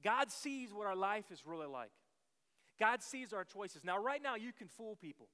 God 0.04 0.32
sees 0.32 0.74
what 0.74 0.88
our 0.88 0.96
life 0.96 1.26
is 1.32 1.44
really 1.46 1.68
like. 1.68 1.92
God 2.80 3.02
sees 3.02 3.34
our 3.34 3.44
choices. 3.44 3.84
Now, 3.84 3.98
right 4.00 4.22
now, 4.22 4.36
you 4.36 4.52
can 4.54 4.68
fool 4.68 4.96
people. 4.96 5.28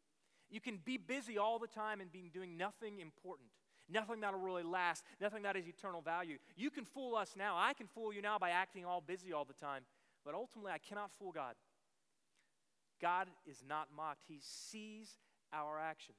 You 0.50 0.60
can 0.60 0.80
be 0.84 0.98
busy 0.98 1.38
all 1.38 1.60
the 1.60 1.68
time 1.68 2.02
and 2.02 2.12
be 2.12 2.30
doing 2.34 2.58
nothing 2.58 3.00
important, 3.00 3.50
nothing 3.90 4.22
that'll 4.22 4.40
really 4.40 4.64
last, 4.64 5.04
nothing 5.20 5.44
that 5.44 5.56
is 5.56 5.68
eternal 5.68 6.02
value. 6.02 6.38
You 6.56 6.70
can 6.70 6.86
fool 6.86 7.16
us 7.16 7.34
now. 7.38 7.56
I 7.58 7.74
can 7.74 7.88
fool 7.88 8.14
you 8.14 8.22
now 8.22 8.38
by 8.38 8.52
acting 8.52 8.86
all 8.86 9.02
busy 9.02 9.34
all 9.34 9.46
the 9.46 9.54
time. 9.54 9.84
But 10.24 10.34
ultimately, 10.34 10.72
I 10.72 10.78
cannot 10.78 11.12
fool 11.20 11.32
God. 11.32 11.56
God 13.02 13.28
is 13.46 13.64
not 13.68 13.90
mocked, 13.96 14.24
He 14.28 14.40
sees 14.42 15.18
our 15.54 15.80
actions. 15.80 16.18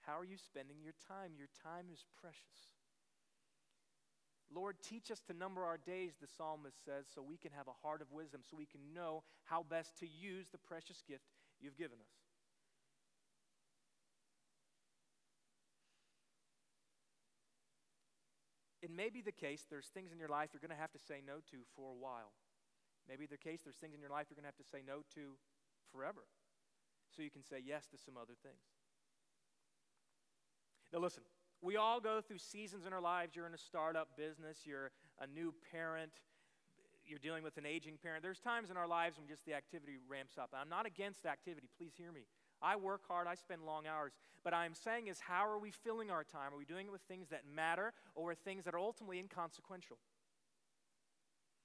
How 0.00 0.18
are 0.18 0.24
you 0.24 0.36
spending 0.38 0.76
your 0.82 0.94
time? 1.08 1.32
Your 1.36 1.48
time 1.62 1.86
is 1.92 2.04
precious. 2.20 2.75
Lord, 4.54 4.76
teach 4.82 5.10
us 5.10 5.20
to 5.26 5.34
number 5.34 5.64
our 5.64 5.78
days, 5.78 6.14
the 6.20 6.28
psalmist 6.28 6.84
says, 6.84 7.06
so 7.12 7.22
we 7.22 7.36
can 7.36 7.50
have 7.52 7.66
a 7.66 7.86
heart 7.86 8.00
of 8.00 8.12
wisdom, 8.12 8.42
so 8.48 8.56
we 8.56 8.66
can 8.66 8.80
know 8.94 9.22
how 9.44 9.64
best 9.68 9.98
to 9.98 10.06
use 10.06 10.48
the 10.50 10.58
precious 10.58 11.02
gift 11.06 11.24
you've 11.60 11.76
given 11.76 11.98
us. 11.98 12.14
It 18.82 18.90
may 18.90 19.10
be 19.10 19.20
the 19.20 19.32
case 19.32 19.66
there's 19.68 19.88
things 19.88 20.12
in 20.12 20.18
your 20.18 20.28
life 20.28 20.50
you're 20.52 20.60
going 20.60 20.70
to 20.70 20.80
have 20.80 20.92
to 20.92 20.98
say 20.98 21.18
no 21.26 21.42
to 21.50 21.66
for 21.74 21.90
a 21.90 21.94
while. 21.98 22.30
Maybe 23.08 23.26
the 23.26 23.36
case 23.36 23.62
there's 23.64 23.82
things 23.82 23.94
in 23.94 24.00
your 24.00 24.10
life 24.10 24.26
you're 24.30 24.36
going 24.38 24.46
to 24.46 24.54
have 24.54 24.62
to 24.62 24.70
say 24.70 24.78
no 24.86 25.02
to 25.14 25.34
forever 25.90 26.22
so 27.10 27.22
you 27.22 27.30
can 27.30 27.42
say 27.42 27.58
yes 27.58 27.86
to 27.90 27.98
some 27.98 28.14
other 28.16 28.34
things. 28.42 28.62
Now, 30.92 31.00
listen, 31.00 31.24
we 31.62 31.76
all 31.76 32.00
go 32.00 32.20
through 32.20 32.38
seasons 32.38 32.86
in 32.86 32.92
our 32.92 33.00
lives. 33.00 33.34
You're 33.34 33.46
in 33.46 33.54
a 33.54 33.58
startup 33.58 34.16
business, 34.16 34.58
you're 34.64 34.90
a 35.20 35.26
new 35.26 35.54
parent, 35.72 36.12
you're 37.06 37.18
dealing 37.18 37.42
with 37.42 37.56
an 37.56 37.66
aging 37.66 37.98
parent. 38.02 38.22
There's 38.22 38.40
times 38.40 38.70
in 38.70 38.76
our 38.76 38.86
lives 38.86 39.18
when 39.18 39.28
just 39.28 39.44
the 39.46 39.54
activity 39.54 39.98
ramps 40.08 40.38
up. 40.38 40.50
I'm 40.54 40.68
not 40.68 40.86
against 40.86 41.26
activity, 41.26 41.68
please 41.78 41.92
hear 41.96 42.12
me. 42.12 42.26
I 42.62 42.76
work 42.76 43.02
hard, 43.06 43.26
I 43.26 43.34
spend 43.34 43.62
long 43.64 43.86
hours. 43.86 44.12
But 44.42 44.54
I'm 44.54 44.74
saying 44.74 45.08
is, 45.08 45.20
how 45.20 45.46
are 45.46 45.58
we 45.58 45.70
filling 45.70 46.10
our 46.10 46.24
time? 46.24 46.54
Are 46.54 46.58
we 46.58 46.64
doing 46.64 46.86
it 46.86 46.92
with 46.92 47.02
things 47.02 47.28
that 47.30 47.42
matter 47.54 47.92
or 48.14 48.26
with 48.28 48.38
things 48.38 48.64
that 48.64 48.74
are 48.74 48.78
ultimately 48.78 49.18
inconsequential? 49.18 49.98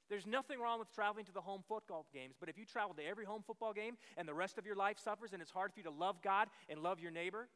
There's 0.10 0.28
nothing 0.28 0.60
wrong 0.60 0.78
with 0.78 0.94
traveling 0.94 1.24
to 1.26 1.32
the 1.32 1.40
home 1.40 1.64
football 1.70 2.06
games, 2.14 2.36
but 2.38 2.50
if 2.50 2.58
you 2.58 2.66
travel 2.66 2.94
to 2.96 3.06
every 3.06 3.24
home 3.24 3.44
football 3.48 3.72
game 3.72 3.96
and 4.18 4.28
the 4.28 4.34
rest 4.34 4.58
of 4.58 4.66
your 4.66 4.76
life 4.76 5.00
suffers 5.00 5.32
and 5.32 5.42
it's 5.42 5.52
hard 5.52 5.72
for 5.72 5.80
you 5.80 5.86
to 5.86 5.92
love 5.92 6.22
God 6.22 6.50
and 6.68 6.84
love 6.84 7.00
your 7.00 7.12
neighbor, 7.12 7.48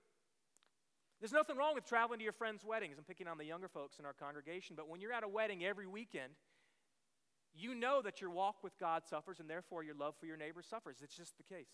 there's 1.20 1.32
nothing 1.32 1.58
wrong 1.58 1.74
with 1.74 1.86
traveling 1.86 2.20
to 2.20 2.24
your 2.24 2.34
friends' 2.34 2.64
weddings 2.64 2.98
and 2.98 3.08
picking 3.08 3.28
on 3.28 3.38
the 3.38 3.46
younger 3.46 3.68
folks 3.68 4.00
in 4.00 4.06
our 4.06 4.14
congregation, 4.14 4.76
but 4.76 4.90
when 4.90 5.02
you're 5.02 5.14
at 5.14 5.24
a 5.24 5.28
wedding 5.28 5.64
every 5.64 5.88
weekend, 5.88 6.34
you 7.54 7.74
know 7.74 8.02
that 8.02 8.20
your 8.20 8.30
walk 8.30 8.64
with 8.64 8.78
God 8.78 9.04
suffers 9.10 9.40
and 9.40 9.50
therefore 9.50 9.84
your 9.84 9.96
love 9.96 10.16
for 10.20 10.26
your 10.26 10.36
neighbor 10.36 10.62
suffers. 10.62 10.98
It's 11.02 11.16
just 11.16 11.38
the 11.38 11.44
case. 11.44 11.72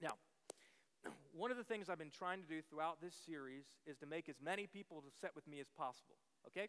Now, 0.00 0.12
one 1.32 1.50
of 1.50 1.58
the 1.58 1.64
things 1.64 1.90
I've 1.90 1.98
been 1.98 2.10
trying 2.10 2.40
to 2.40 2.48
do 2.48 2.62
throughout 2.62 3.02
this 3.02 3.14
series 3.26 3.64
is 3.86 3.98
to 3.98 4.06
make 4.06 4.28
as 4.28 4.36
many 4.42 4.66
people 4.66 5.02
set 5.20 5.32
with 5.34 5.46
me 5.46 5.60
as 5.60 5.66
possible, 5.76 6.16
okay? 6.46 6.68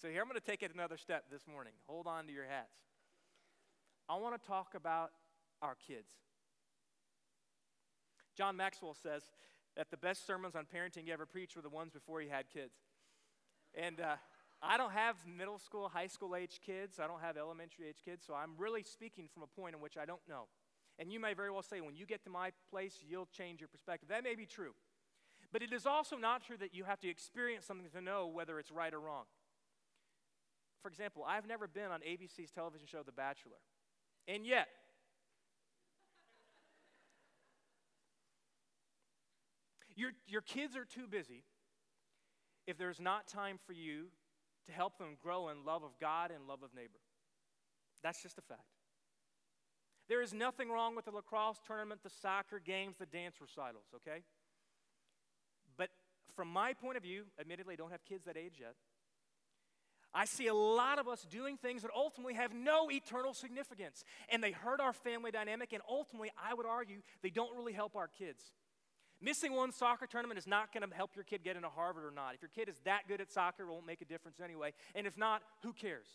So 0.00 0.08
here 0.08 0.22
I'm 0.22 0.28
going 0.28 0.40
to 0.40 0.46
take 0.46 0.62
it 0.62 0.72
another 0.74 0.96
step 0.96 1.24
this 1.30 1.46
morning. 1.46 1.74
Hold 1.86 2.06
on 2.06 2.26
to 2.26 2.32
your 2.32 2.46
hats. 2.46 2.72
I 4.08 4.16
want 4.16 4.40
to 4.40 4.48
talk 4.48 4.74
about 4.74 5.10
our 5.60 5.76
kids. 5.86 6.10
John 8.34 8.56
Maxwell 8.56 8.94
says 8.94 9.24
that 9.76 9.90
the 9.90 9.96
best 9.96 10.26
sermons 10.26 10.54
on 10.54 10.66
parenting 10.66 11.04
he 11.04 11.12
ever 11.12 11.26
preached 11.26 11.56
were 11.56 11.62
the 11.62 11.68
ones 11.68 11.92
before 11.92 12.20
he 12.20 12.28
had 12.28 12.50
kids. 12.50 12.74
And 13.74 14.00
uh, 14.00 14.16
I 14.62 14.76
don't 14.76 14.92
have 14.92 15.16
middle 15.26 15.58
school, 15.58 15.88
high 15.88 16.08
school 16.08 16.36
age 16.36 16.60
kids. 16.64 16.98
I 17.00 17.06
don't 17.06 17.20
have 17.20 17.36
elementary 17.36 17.88
age 17.88 18.02
kids. 18.04 18.24
So 18.26 18.34
I'm 18.34 18.52
really 18.58 18.82
speaking 18.82 19.28
from 19.32 19.42
a 19.42 19.46
point 19.46 19.74
in 19.74 19.80
which 19.80 19.96
I 19.96 20.04
don't 20.04 20.20
know. 20.28 20.48
And 20.98 21.10
you 21.10 21.18
may 21.18 21.32
very 21.32 21.50
well 21.50 21.62
say, 21.62 21.80
when 21.80 21.96
you 21.96 22.04
get 22.04 22.24
to 22.24 22.30
my 22.30 22.50
place, 22.70 22.96
you'll 23.06 23.28
change 23.32 23.60
your 23.60 23.68
perspective. 23.68 24.08
That 24.10 24.22
may 24.22 24.34
be 24.34 24.44
true. 24.44 24.72
But 25.52 25.62
it 25.62 25.72
is 25.72 25.86
also 25.86 26.16
not 26.16 26.44
true 26.44 26.58
that 26.58 26.74
you 26.74 26.84
have 26.84 27.00
to 27.00 27.08
experience 27.08 27.64
something 27.64 27.88
to 27.90 28.00
know 28.00 28.26
whether 28.26 28.58
it's 28.58 28.70
right 28.70 28.92
or 28.92 29.00
wrong. 29.00 29.24
For 30.82 30.88
example, 30.88 31.24
I've 31.26 31.46
never 31.46 31.66
been 31.66 31.90
on 31.90 32.00
ABC's 32.00 32.50
television 32.50 32.86
show 32.86 33.02
The 33.02 33.12
Bachelor. 33.12 33.56
And 34.28 34.46
yet, 34.46 34.68
your, 40.00 40.12
your 40.26 40.40
kids 40.40 40.76
are 40.76 40.84
too 40.84 41.06
busy 41.06 41.44
if 42.66 42.78
there's 42.78 43.00
not 43.00 43.26
time 43.26 43.58
for 43.66 43.72
you 43.72 44.06
to 44.66 44.72
help 44.72 44.98
them 44.98 45.16
grow 45.22 45.48
in 45.50 45.64
love 45.64 45.82
of 45.82 45.90
God 46.00 46.30
and 46.30 46.46
love 46.48 46.62
of 46.62 46.74
neighbor. 46.74 47.00
That's 48.02 48.22
just 48.22 48.38
a 48.38 48.42
fact. 48.42 48.62
There 50.08 50.22
is 50.22 50.32
nothing 50.32 50.70
wrong 50.70 50.96
with 50.96 51.04
the 51.04 51.10
lacrosse 51.10 51.60
tournament, 51.66 52.02
the 52.02 52.10
soccer 52.10 52.58
games, 52.58 52.96
the 52.98 53.06
dance 53.06 53.36
recitals, 53.40 53.84
okay? 53.96 54.22
But 55.76 55.90
from 56.34 56.48
my 56.48 56.72
point 56.72 56.96
of 56.96 57.02
view, 57.02 57.24
admittedly, 57.38 57.74
I 57.74 57.76
don't 57.76 57.90
have 57.90 58.04
kids 58.04 58.24
that 58.24 58.36
age 58.36 58.54
yet. 58.58 58.74
I 60.12 60.24
see 60.24 60.48
a 60.48 60.54
lot 60.54 60.98
of 60.98 61.06
us 61.06 61.24
doing 61.30 61.56
things 61.56 61.82
that 61.82 61.92
ultimately 61.94 62.34
have 62.34 62.52
no 62.52 62.90
eternal 62.90 63.32
significance. 63.32 64.02
And 64.28 64.42
they 64.42 64.50
hurt 64.50 64.80
our 64.80 64.92
family 64.92 65.30
dynamic, 65.30 65.72
and 65.72 65.82
ultimately, 65.88 66.30
I 66.42 66.54
would 66.54 66.66
argue, 66.66 67.02
they 67.22 67.30
don't 67.30 67.54
really 67.56 67.72
help 67.72 67.94
our 67.94 68.08
kids. 68.08 68.50
Missing 69.22 69.52
one 69.52 69.70
soccer 69.70 70.06
tournament 70.06 70.38
is 70.38 70.46
not 70.46 70.72
going 70.72 70.88
to 70.88 70.94
help 70.94 71.14
your 71.14 71.24
kid 71.24 71.44
get 71.44 71.56
into 71.56 71.68
Harvard 71.68 72.04
or 72.04 72.10
not. 72.10 72.34
If 72.34 72.42
your 72.42 72.50
kid 72.54 72.68
is 72.68 72.80
that 72.84 73.02
good 73.06 73.20
at 73.20 73.30
soccer, 73.30 73.64
it 73.64 73.68
won't 73.68 73.86
make 73.86 74.00
a 74.00 74.06
difference 74.06 74.40
anyway. 74.42 74.72
And 74.94 75.06
if 75.06 75.18
not, 75.18 75.42
who 75.62 75.72
cares? 75.72 76.06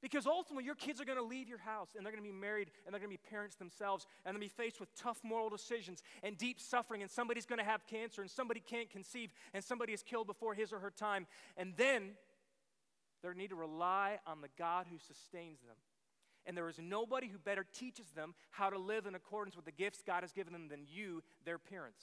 Because 0.00 0.26
ultimately, 0.26 0.64
your 0.64 0.76
kids 0.76 1.00
are 1.00 1.04
going 1.04 1.18
to 1.18 1.24
leave 1.24 1.48
your 1.48 1.58
house 1.58 1.88
and 1.96 2.04
they're 2.04 2.12
going 2.12 2.22
to 2.22 2.28
be 2.28 2.34
married 2.34 2.70
and 2.84 2.92
they're 2.92 3.00
going 3.00 3.10
to 3.10 3.18
be 3.18 3.30
parents 3.30 3.56
themselves 3.56 4.06
and 4.24 4.34
to 4.34 4.38
be 4.38 4.48
faced 4.48 4.78
with 4.78 4.94
tough 4.94 5.18
moral 5.24 5.48
decisions 5.48 6.02
and 6.22 6.38
deep 6.38 6.60
suffering. 6.60 7.02
And 7.02 7.10
somebody's 7.10 7.46
going 7.46 7.58
to 7.58 7.64
have 7.64 7.84
cancer 7.86 8.20
and 8.20 8.30
somebody 8.30 8.60
can't 8.60 8.88
conceive 8.90 9.30
and 9.54 9.64
somebody 9.64 9.92
is 9.92 10.02
killed 10.02 10.26
before 10.26 10.54
his 10.54 10.72
or 10.72 10.78
her 10.78 10.90
time. 10.90 11.26
And 11.56 11.72
then 11.76 12.10
they 13.22 13.30
need 13.34 13.50
to 13.50 13.56
rely 13.56 14.18
on 14.26 14.40
the 14.40 14.48
God 14.56 14.86
who 14.90 14.98
sustains 14.98 15.60
them. 15.60 15.76
And 16.48 16.56
there 16.56 16.68
is 16.68 16.80
nobody 16.80 17.28
who 17.28 17.38
better 17.38 17.64
teaches 17.74 18.06
them 18.16 18.34
how 18.50 18.70
to 18.70 18.78
live 18.78 19.04
in 19.04 19.14
accordance 19.14 19.54
with 19.54 19.66
the 19.66 19.70
gifts 19.70 20.02
God 20.04 20.22
has 20.22 20.32
given 20.32 20.54
them 20.54 20.68
than 20.68 20.86
you, 20.88 21.22
their 21.44 21.58
parents. 21.58 22.02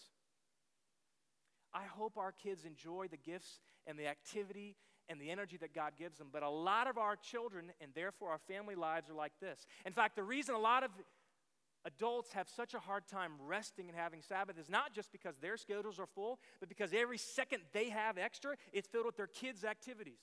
I 1.73 1.84
hope 1.84 2.15
our 2.17 2.31
kids 2.31 2.63
enjoy 2.63 3.08
the 3.10 3.17
gifts 3.17 3.60
and 3.88 3.97
the 3.97 4.08
activity 4.08 4.75
and 5.10 5.19
the 5.19 5.31
energy 5.31 5.58
that 5.58 5.73
God 5.73 5.93
gives 5.97 6.19
them. 6.19 6.29
But 6.31 6.43
a 6.43 6.49
lot 6.49 6.88
of 6.88 6.99
our 6.99 7.15
children 7.15 7.71
and 7.81 7.91
therefore 7.95 8.29
our 8.29 8.38
family 8.38 8.75
lives 8.75 9.10
are 9.10 9.15
like 9.15 9.34
this. 9.41 9.65
In 9.84 9.91
fact, 9.91 10.15
the 10.15 10.23
reason 10.23 10.53
a 10.53 10.60
lot 10.60 10.84
of 10.84 10.91
adults 11.84 12.34
have 12.34 12.47
such 12.47 12.75
a 12.75 12.79
hard 12.79 13.08
time 13.08 13.34
resting 13.47 13.89
and 13.89 13.97
having 13.97 14.21
Sabbath 14.21 14.60
is 14.60 14.69
not 14.69 14.93
just 14.93 15.12
because 15.12 15.36
their 15.38 15.58
schedules 15.58 15.99
are 15.99 16.08
full, 16.08 16.39
but 16.60 16.69
because 16.69 16.93
every 16.93 17.17
second 17.17 17.62
they 17.73 17.89
have 17.89 18.17
extra, 18.17 18.55
it's 18.71 18.88
filled 18.88 19.08
with 19.08 19.17
their 19.17 19.27
kids' 19.27 19.63
activities. 19.63 20.19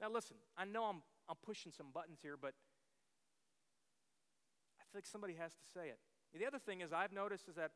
Now, 0.00 0.10
listen, 0.10 0.36
I 0.56 0.64
know 0.64 0.84
I'm, 0.84 1.02
I'm 1.28 1.36
pushing 1.44 1.72
some 1.72 1.86
buttons 1.92 2.18
here, 2.22 2.36
but 2.40 2.54
I 4.80 4.84
feel 4.90 4.98
like 4.98 5.06
somebody 5.06 5.34
has 5.38 5.52
to 5.52 5.64
say 5.72 5.88
it. 5.88 5.98
The 6.38 6.46
other 6.46 6.58
thing 6.58 6.80
is, 6.80 6.92
I've 6.92 7.12
noticed 7.12 7.48
is 7.48 7.56
that 7.56 7.72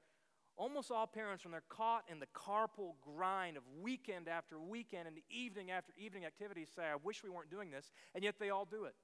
Almost 0.59 0.91
all 0.91 1.07
parents, 1.07 1.45
when 1.45 1.53
they're 1.53 1.63
caught 1.69 2.05
in 2.11 2.19
the 2.19 2.27
carpool 2.35 2.95
grind 3.05 3.59
of 3.59 3.63
weekend 3.83 4.27
after 4.27 4.59
weekend 4.59 5.07
and 5.07 5.19
evening 5.29 5.71
after 5.71 5.93
evening 5.99 6.25
activities, 6.25 6.69
say, 6.75 6.85
I 6.85 6.97
wish 6.97 7.23
we 7.23 7.29
weren't 7.29 7.51
doing 7.51 7.71
this, 7.71 7.93
and 8.15 8.25
yet 8.25 8.37
they 8.41 8.49
all 8.49 8.65
do 8.65 8.85
it. 8.85 8.95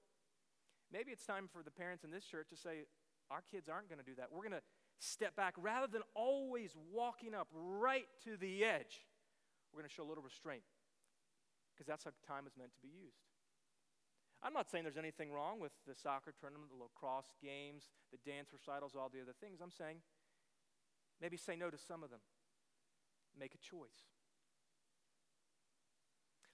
Maybe 0.91 1.13
it's 1.13 1.27
time 1.27 1.49
for 1.53 1.63
the 1.63 1.71
parents 1.71 2.05
in 2.05 2.11
this 2.11 2.25
church 2.25 2.49
to 2.51 2.57
say, 2.57 2.85
Our 3.31 3.43
kids 3.51 3.69
aren't 3.69 3.91
going 3.91 3.99
to 3.99 4.05
do 4.05 4.15
that. 4.17 4.29
We're 4.33 4.49
going 4.49 4.61
to 4.61 4.65
step 4.99 5.37
back. 5.37 5.55
Rather 5.59 5.87
than 5.87 6.01
always 6.15 6.75
walking 6.91 7.35
up 7.35 7.49
right 7.53 8.07
to 8.25 8.39
the 8.39 8.65
edge, 8.65 9.05
we're 9.73 9.81
going 9.81 9.89
to 9.89 9.95
show 9.95 10.05
a 10.05 10.09
little 10.09 10.25
restraint 10.25 10.63
because 11.75 11.87
that's 11.87 12.05
how 12.05 12.13
time 12.27 12.47
is 12.47 12.53
meant 12.57 12.73
to 12.73 12.81
be 12.81 12.89
used. 12.89 13.21
I'm 14.43 14.53
not 14.53 14.69
saying 14.69 14.83
there's 14.83 14.99
anything 14.99 15.31
wrong 15.31 15.61
with 15.61 15.71
the 15.87 15.95
soccer 15.95 16.35
tournament, 16.39 16.71
the 16.75 16.83
lacrosse 16.83 17.31
games, 17.41 17.85
the 18.11 18.19
dance 18.29 18.51
recitals, 18.53 18.93
all 18.99 19.09
the 19.09 19.23
other 19.23 19.35
things. 19.41 19.61
I'm 19.63 19.71
saying 19.71 20.03
maybe 21.21 21.37
say 21.37 21.55
no 21.55 21.71
to 21.71 21.79
some 21.79 22.03
of 22.03 22.11
them. 22.11 22.21
Make 23.39 23.55
a 23.55 23.59
choice. 23.59 24.11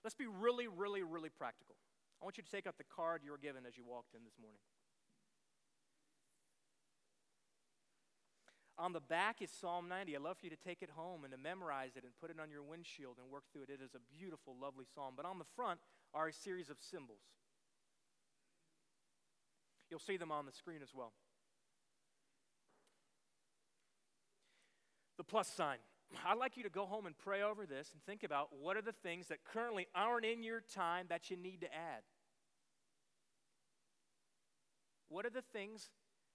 Let's 0.05 0.15
be 0.15 0.27
really, 0.27 0.69
really, 0.69 1.03
really 1.03 1.31
practical. 1.31 1.77
I 2.21 2.25
want 2.25 2.37
you 2.37 2.45
to 2.45 2.51
take 2.51 2.67
out 2.67 2.79
the 2.79 2.85
card 2.85 3.23
you 3.25 3.31
were 3.31 3.39
given 3.39 3.65
as 3.67 3.77
you 3.77 3.85
walked 3.85 4.15
in 4.15 4.21
this 4.25 4.37
morning. 4.41 4.61
On 8.79 8.93
the 8.93 9.01
back 9.01 9.43
is 9.43 9.51
Psalm 9.51 9.89
90. 9.89 10.15
I'd 10.15 10.23
love 10.23 10.39
for 10.39 10.47
you 10.47 10.55
to 10.55 10.63
take 10.63 10.83
it 10.83 10.91
home 10.95 11.25
and 11.25 11.33
to 11.33 11.39
memorize 11.39 11.97
it 11.97 12.05
and 12.05 12.13
put 12.21 12.31
it 12.31 12.39
on 12.39 12.49
your 12.49 12.63
windshield 12.63 13.17
and 13.19 13.27
work 13.27 13.43
through 13.53 13.63
it. 13.63 13.71
It 13.71 13.83
is 13.83 13.97
a 13.97 14.03
beautiful, 14.17 14.55
lovely 14.55 14.85
psalm. 14.95 15.15
But 15.17 15.27
on 15.27 15.41
the 15.41 15.51
front 15.57 15.81
are 16.15 16.29
a 16.29 16.33
series 16.33 16.71
of 16.71 16.77
symbols. 16.79 17.27
You'll 19.91 20.01
see 20.01 20.17
them 20.17 20.31
on 20.31 20.47
the 20.47 20.53
screen 20.53 20.81
as 20.83 20.95
well. 20.95 21.13
The 25.17 25.25
plus 25.25 25.49
sign. 25.49 25.79
I'd 26.25 26.39
like 26.39 26.57
you 26.57 26.63
to 26.63 26.71
go 26.71 26.87
home 26.87 27.07
and 27.07 27.17
pray 27.19 27.43
over 27.43 27.67
this 27.67 27.91
and 27.93 28.03
think 28.05 28.23
about 28.23 28.49
what 28.59 28.77
are 28.77 28.83
the 28.83 28.93
things 28.93 29.29
that 29.29 29.45
currently 29.45 29.87
aren't 29.95 30.25
in 30.25 30.43
your 30.43 30.63
time 30.75 31.07
that 31.09 31.31
you 31.31 31.37
need 31.37 31.61
to 31.63 31.67
add. 31.67 32.03
What 35.09 35.27
are 35.27 35.31
the 35.31 35.43
things 35.53 35.91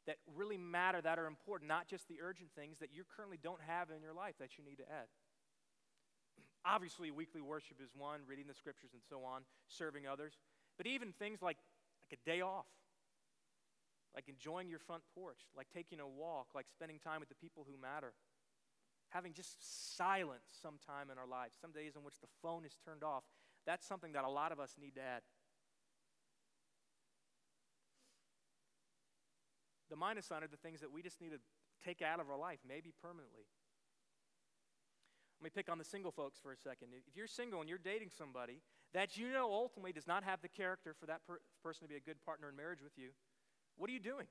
that 0.05 0.17
really 0.35 0.57
matter, 0.57 1.01
that 1.01 1.17
are 1.17 1.25
important, 1.25 1.69
not 1.69 1.87
just 1.87 2.07
the 2.07 2.19
urgent 2.21 2.49
things 2.55 2.79
that 2.79 2.89
you 2.93 3.03
currently 3.15 3.39
don't 3.41 3.61
have 3.65 3.89
in 3.89 4.01
your 4.01 4.13
life 4.13 4.35
that 4.39 4.57
you 4.57 4.63
need 4.63 4.77
to 4.77 4.83
add? 4.83 5.07
Obviously, 6.65 7.11
weekly 7.11 7.41
worship 7.41 7.77
is 7.83 7.89
one, 7.95 8.21
reading 8.27 8.45
the 8.47 8.53
scriptures 8.53 8.91
and 8.93 9.01
so 9.09 9.23
on, 9.23 9.41
serving 9.67 10.07
others. 10.07 10.33
But 10.77 10.87
even 10.87 11.13
things 11.13 11.41
like, 11.41 11.57
like 12.01 12.19
a 12.19 12.29
day 12.29 12.41
off, 12.41 12.65
like 14.15 14.29
enjoying 14.29 14.69
your 14.69 14.79
front 14.79 15.03
porch, 15.15 15.41
like 15.57 15.67
taking 15.73 15.99
a 15.99 16.07
walk, 16.07 16.47
like 16.53 16.67
spending 16.69 16.99
time 16.99 17.19
with 17.19 17.29
the 17.29 17.35
people 17.35 17.65
who 17.67 17.79
matter, 17.81 18.13
having 19.09 19.33
just 19.33 19.95
silence 19.97 20.45
sometime 20.61 21.09
in 21.11 21.17
our 21.17 21.27
lives, 21.27 21.55
some 21.59 21.71
days 21.71 21.95
in 21.95 22.03
which 22.03 22.19
the 22.21 22.27
phone 22.41 22.65
is 22.65 22.77
turned 22.85 23.03
off, 23.03 23.23
that's 23.65 23.87
something 23.87 24.13
that 24.13 24.23
a 24.23 24.29
lot 24.29 24.51
of 24.51 24.59
us 24.59 24.75
need 24.79 24.95
to 24.95 25.01
add. 25.01 25.21
The 29.89 29.95
minus 29.95 30.25
sign 30.25 30.43
are 30.43 30.47
the 30.47 30.57
things 30.57 30.81
that 30.81 30.91
we 30.91 31.01
just 31.01 31.21
need 31.21 31.31
to 31.31 31.39
take 31.85 32.01
out 32.01 32.19
of 32.19 32.29
our 32.29 32.37
life, 32.37 32.59
maybe 32.67 32.93
permanently. 33.01 33.45
Let 35.39 35.45
me 35.45 35.51
pick 35.53 35.69
on 35.69 35.77
the 35.77 35.83
single 35.83 36.11
folks 36.11 36.39
for 36.39 36.51
a 36.51 36.57
second. 36.57 36.89
If 37.07 37.17
you're 37.17 37.27
single 37.27 37.59
and 37.59 37.69
you're 37.69 37.77
dating 37.77 38.09
somebody 38.15 38.61
that 38.93 39.17
you 39.17 39.29
know 39.29 39.51
ultimately 39.51 39.91
does 39.91 40.07
not 40.07 40.23
have 40.23 40.41
the 40.41 40.47
character 40.47 40.95
for 40.97 41.05
that 41.07 41.21
per- 41.27 41.41
person 41.61 41.83
to 41.83 41.89
be 41.89 41.97
a 41.97 41.99
good 41.99 42.23
partner 42.23 42.49
in 42.49 42.55
marriage 42.55 42.81
with 42.81 42.97
you, 42.97 43.09
what 43.77 43.89
are 43.89 43.93
you 43.93 43.99
doing? 43.99 44.27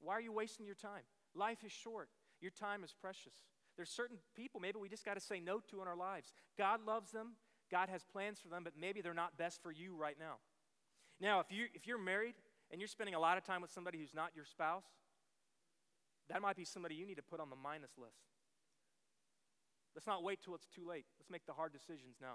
Why 0.00 0.14
are 0.14 0.20
you 0.20 0.32
wasting 0.32 0.66
your 0.66 0.74
time? 0.74 1.02
Life 1.34 1.64
is 1.64 1.72
short, 1.72 2.08
your 2.40 2.50
time 2.50 2.84
is 2.84 2.94
precious. 3.00 3.34
There's 3.76 3.90
certain 3.90 4.18
people 4.34 4.60
maybe 4.60 4.78
we 4.80 4.88
just 4.88 5.04
got 5.04 5.14
to 5.14 5.20
say 5.20 5.40
no 5.40 5.60
to 5.70 5.80
in 5.82 5.88
our 5.88 5.96
lives. 5.96 6.32
God 6.56 6.84
loves 6.84 7.12
them, 7.12 7.34
God 7.70 7.88
has 7.88 8.02
plans 8.04 8.40
for 8.40 8.48
them, 8.48 8.64
but 8.64 8.72
maybe 8.78 9.00
they're 9.00 9.14
not 9.14 9.36
best 9.36 9.62
for 9.62 9.70
you 9.70 9.94
right 9.94 10.16
now. 10.18 10.36
Now, 11.20 11.40
if, 11.40 11.50
you, 11.50 11.66
if 11.74 11.86
you're 11.86 11.98
married 11.98 12.34
and 12.70 12.80
you're 12.80 12.88
spending 12.88 13.14
a 13.14 13.20
lot 13.20 13.38
of 13.38 13.44
time 13.44 13.60
with 13.60 13.70
somebody 13.70 13.98
who's 13.98 14.14
not 14.14 14.30
your 14.34 14.44
spouse, 14.44 14.84
that 16.28 16.42
might 16.42 16.56
be 16.56 16.64
somebody 16.64 16.94
you 16.94 17.06
need 17.06 17.16
to 17.16 17.22
put 17.22 17.40
on 17.40 17.50
the 17.50 17.56
minus 17.56 17.92
list. 17.98 18.28
Let's 19.94 20.06
not 20.06 20.22
wait 20.22 20.40
till 20.44 20.54
it's 20.54 20.68
too 20.68 20.86
late. 20.86 21.06
Let's 21.18 21.30
make 21.30 21.46
the 21.46 21.52
hard 21.52 21.72
decisions 21.72 22.16
now. 22.20 22.34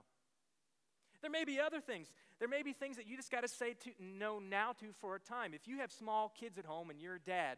There 1.22 1.32
may 1.32 1.46
be 1.46 1.60
other 1.60 1.80
things. 1.80 2.12
There 2.44 2.50
may 2.50 2.62
be 2.62 2.74
things 2.74 2.98
that 2.98 3.08
you 3.08 3.16
just 3.16 3.32
got 3.32 3.44
to 3.44 3.48
say 3.48 3.72
to 3.72 3.92
no 4.04 4.38
now 4.38 4.74
to 4.82 4.88
for 5.00 5.16
a 5.16 5.20
time. 5.22 5.54
If 5.54 5.66
you 5.66 5.78
have 5.78 5.94
small 5.94 6.28
kids 6.38 6.58
at 6.58 6.66
home 6.66 6.90
and 6.90 7.00
you're 7.00 7.16
a 7.16 7.20
dad, 7.22 7.56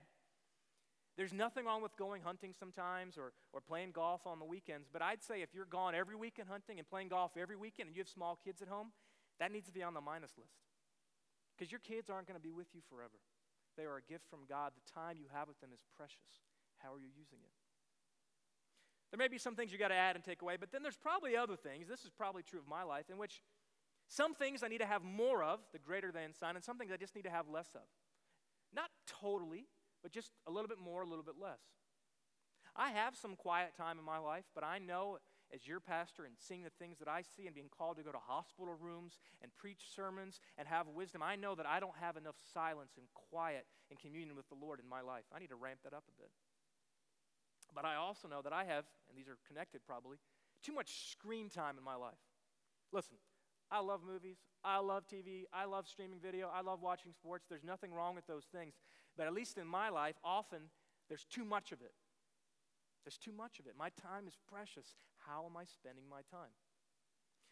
there's 1.17 1.33
nothing 1.33 1.65
wrong 1.65 1.81
with 1.81 1.97
going 1.97 2.21
hunting 2.21 2.53
sometimes 2.53 3.17
or, 3.17 3.33
or 3.51 3.61
playing 3.61 3.93
golf 3.93 4.27
on 4.27 4.37
the 4.37 4.45
weekends. 4.45 4.87
But 4.93 5.01
I'd 5.01 5.23
say 5.23 5.41
if 5.41 5.55
you're 5.55 5.65
gone 5.65 5.95
every 5.95 6.15
weekend 6.15 6.49
hunting 6.49 6.77
and 6.77 6.87
playing 6.87 7.07
golf 7.07 7.31
every 7.35 7.55
weekend 7.55 7.87
and 7.87 7.95
you 7.95 8.01
have 8.03 8.07
small 8.07 8.37
kids 8.45 8.61
at 8.61 8.67
home, 8.67 8.91
that 9.39 9.51
needs 9.51 9.65
to 9.65 9.73
be 9.73 9.81
on 9.81 9.95
the 9.95 10.01
minus 10.01 10.37
list. 10.37 10.53
Because 11.57 11.71
your 11.71 11.81
kids 11.81 12.11
aren't 12.11 12.27
going 12.27 12.39
to 12.39 12.43
be 12.43 12.51
with 12.53 12.67
you 12.75 12.81
forever. 12.87 13.17
They 13.77 13.85
are 13.85 13.97
a 13.97 14.03
gift 14.03 14.29
from 14.29 14.41
God. 14.47 14.73
The 14.77 14.91
time 14.93 15.17
you 15.17 15.25
have 15.33 15.47
with 15.47 15.59
them 15.61 15.71
is 15.73 15.81
precious. 15.97 16.45
How 16.77 16.93
are 16.93 16.99
you 16.99 17.09
using 17.17 17.41
it? 17.41 17.53
There 19.09 19.17
may 19.17 19.29
be 19.29 19.39
some 19.39 19.55
things 19.55 19.71
you 19.71 19.79
got 19.79 19.89
to 19.89 19.95
add 19.95 20.15
and 20.15 20.23
take 20.23 20.43
away, 20.43 20.57
but 20.59 20.71
then 20.71 20.83
there's 20.83 20.95
probably 20.97 21.35
other 21.35 21.55
things. 21.55 21.87
This 21.87 22.05
is 22.05 22.11
probably 22.15 22.43
true 22.43 22.59
of 22.59 22.67
my 22.67 22.83
life, 22.83 23.09
in 23.09 23.17
which 23.17 23.41
some 24.07 24.33
things 24.35 24.63
I 24.63 24.67
need 24.67 24.79
to 24.79 24.85
have 24.85 25.03
more 25.03 25.43
of, 25.43 25.59
the 25.73 25.79
greater 25.79 26.11
than 26.11 26.33
sign, 26.33 26.55
and 26.55 26.63
some 26.63 26.77
things 26.77 26.91
I 26.91 26.97
just 26.97 27.15
need 27.15 27.23
to 27.23 27.29
have 27.29 27.47
less 27.49 27.69
of. 27.75 27.87
Not 28.73 28.89
totally, 29.07 29.67
but 30.03 30.11
just 30.11 30.31
a 30.47 30.51
little 30.51 30.67
bit 30.67 30.79
more, 30.79 31.01
a 31.01 31.07
little 31.07 31.23
bit 31.23 31.35
less. 31.41 31.61
I 32.75 32.89
have 32.89 33.15
some 33.15 33.35
quiet 33.35 33.75
time 33.75 33.97
in 33.97 34.05
my 34.05 34.17
life, 34.17 34.45
but 34.53 34.63
I 34.63 34.79
know 34.79 35.17
as 35.53 35.67
your 35.67 35.79
pastor 35.79 36.25
and 36.25 36.35
seeing 36.37 36.63
the 36.63 36.71
things 36.77 36.99
that 36.99 37.07
I 37.07 37.21
see 37.21 37.45
and 37.45 37.55
being 37.55 37.69
called 37.69 37.97
to 37.97 38.03
go 38.03 38.11
to 38.11 38.17
hospital 38.17 38.75
rooms 38.79 39.19
and 39.41 39.55
preach 39.55 39.81
sermons 39.95 40.39
and 40.57 40.67
have 40.67 40.87
wisdom, 40.87 41.23
I 41.23 41.35
know 41.35 41.55
that 41.55 41.65
I 41.65 41.79
don't 41.79 41.95
have 42.01 42.17
enough 42.17 42.35
silence 42.53 42.93
and 42.97 43.05
quiet 43.13 43.65
and 43.89 43.99
communion 43.99 44.35
with 44.35 44.49
the 44.49 44.55
Lord 44.55 44.79
in 44.79 44.89
my 44.89 45.01
life. 45.01 45.23
I 45.33 45.39
need 45.39 45.49
to 45.49 45.55
ramp 45.55 45.79
that 45.83 45.93
up 45.93 46.03
a 46.09 46.21
bit. 46.21 46.31
But 47.73 47.85
I 47.85 47.95
also 47.95 48.27
know 48.27 48.41
that 48.41 48.53
I 48.53 48.65
have, 48.65 48.85
and 49.09 49.17
these 49.17 49.27
are 49.27 49.37
connected 49.47 49.81
probably, 49.85 50.17
too 50.63 50.73
much 50.73 51.11
screen 51.11 51.49
time 51.49 51.77
in 51.77 51.83
my 51.83 51.95
life. 51.95 52.19
Listen, 52.91 53.17
I 53.71 53.79
love 53.79 54.01
movies. 54.05 54.37
I 54.63 54.79
love 54.79 55.03
TV. 55.07 55.43
I 55.53 55.65
love 55.65 55.87
streaming 55.87 56.19
video. 56.19 56.49
I 56.53 56.61
love 56.61 56.81
watching 56.81 57.13
sports. 57.13 57.45
There's 57.49 57.63
nothing 57.63 57.93
wrong 57.93 58.15
with 58.15 58.27
those 58.27 58.45
things. 58.45 58.73
But 59.17 59.27
at 59.27 59.33
least 59.33 59.57
in 59.57 59.67
my 59.67 59.89
life, 59.89 60.15
often 60.23 60.69
there's 61.09 61.25
too 61.25 61.45
much 61.45 61.71
of 61.71 61.81
it. 61.81 61.93
There's 63.03 63.17
too 63.17 63.31
much 63.31 63.59
of 63.59 63.67
it. 63.67 63.73
My 63.77 63.89
time 63.89 64.27
is 64.27 64.37
precious. 64.49 64.95
How 65.27 65.45
am 65.45 65.57
I 65.57 65.65
spending 65.65 66.05
my 66.09 66.21
time? 66.31 66.49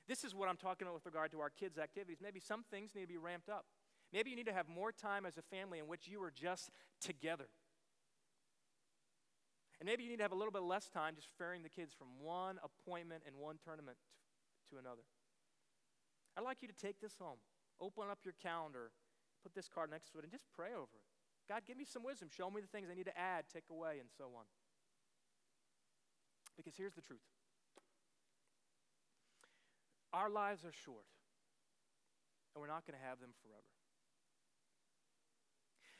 This 0.08 0.24
is 0.24 0.36
what 0.36 0.50
I'm 0.50 0.58
talking 0.58 0.86
about 0.86 0.96
with 0.96 1.06
regard 1.06 1.32
to 1.32 1.40
our 1.40 1.50
kids' 1.50 1.78
activities. 1.78 2.18
Maybe 2.22 2.40
some 2.40 2.64
things 2.70 2.92
need 2.96 3.02
to 3.02 3.08
be 3.08 3.18
ramped 3.18 3.50
up. 3.50 3.66
Maybe 4.12 4.30
you 4.30 4.36
need 4.36 4.48
to 4.48 4.54
have 4.54 4.68
more 4.68 4.92
time 4.92 5.26
as 5.26 5.38
a 5.38 5.42
family 5.42 5.80
in 5.80 5.88
which 5.88 6.08
you 6.08 6.22
are 6.24 6.32
just 6.32 6.70
together. 7.00 7.48
And 9.80 9.88
maybe 9.88 10.04
you 10.04 10.10
need 10.10 10.18
to 10.18 10.24
have 10.24 10.32
a 10.32 10.36
little 10.36 10.52
bit 10.52 10.62
less 10.62 10.90
time 10.90 11.16
just 11.16 11.30
ferrying 11.38 11.64
the 11.64 11.70
kids 11.70 11.94
from 11.94 12.08
one 12.22 12.60
appointment 12.64 13.24
and 13.26 13.36
one 13.38 13.58
tournament 13.64 13.98
to, 14.70 14.78
another. 14.78 15.02
I'd 16.38 16.44
like 16.44 16.62
you 16.62 16.68
to 16.68 16.74
take 16.74 17.00
this 17.00 17.16
home, 17.20 17.38
open 17.80 18.06
up 18.10 18.20
your 18.24 18.36
calendar, 18.42 18.92
put 19.44 19.54
this 19.54 19.68
card 19.68 19.92
next 19.92 20.12
to 20.12 20.20
it, 20.20 20.24
and 20.24 20.32
just 20.32 20.46
pray 20.56 20.74
over 20.74 20.94
it. 20.98 21.06
God, 21.48 21.62
give 21.68 21.78
me 21.78 21.86
some 21.86 22.04
wisdom. 22.04 22.30
Show 22.32 22.50
me 22.50 22.62
the 22.62 22.68
things 22.68 22.88
I 22.90 22.96
need 22.96 23.12
to 23.12 23.20
add, 23.20 23.46
take 23.52 23.70
away, 23.70 24.00
and 24.00 24.10
so 24.18 24.32
on. 24.36 24.46
Because 26.56 26.74
here's 26.78 26.94
the 26.94 27.02
truth 27.02 27.26
our 30.14 30.30
lives 30.30 30.64
are 30.64 30.72
short, 30.72 31.10
and 32.54 32.62
we're 32.62 32.70
not 32.70 32.86
going 32.86 32.98
to 32.98 33.06
have 33.06 33.20
them 33.20 33.34
forever. 33.42 33.74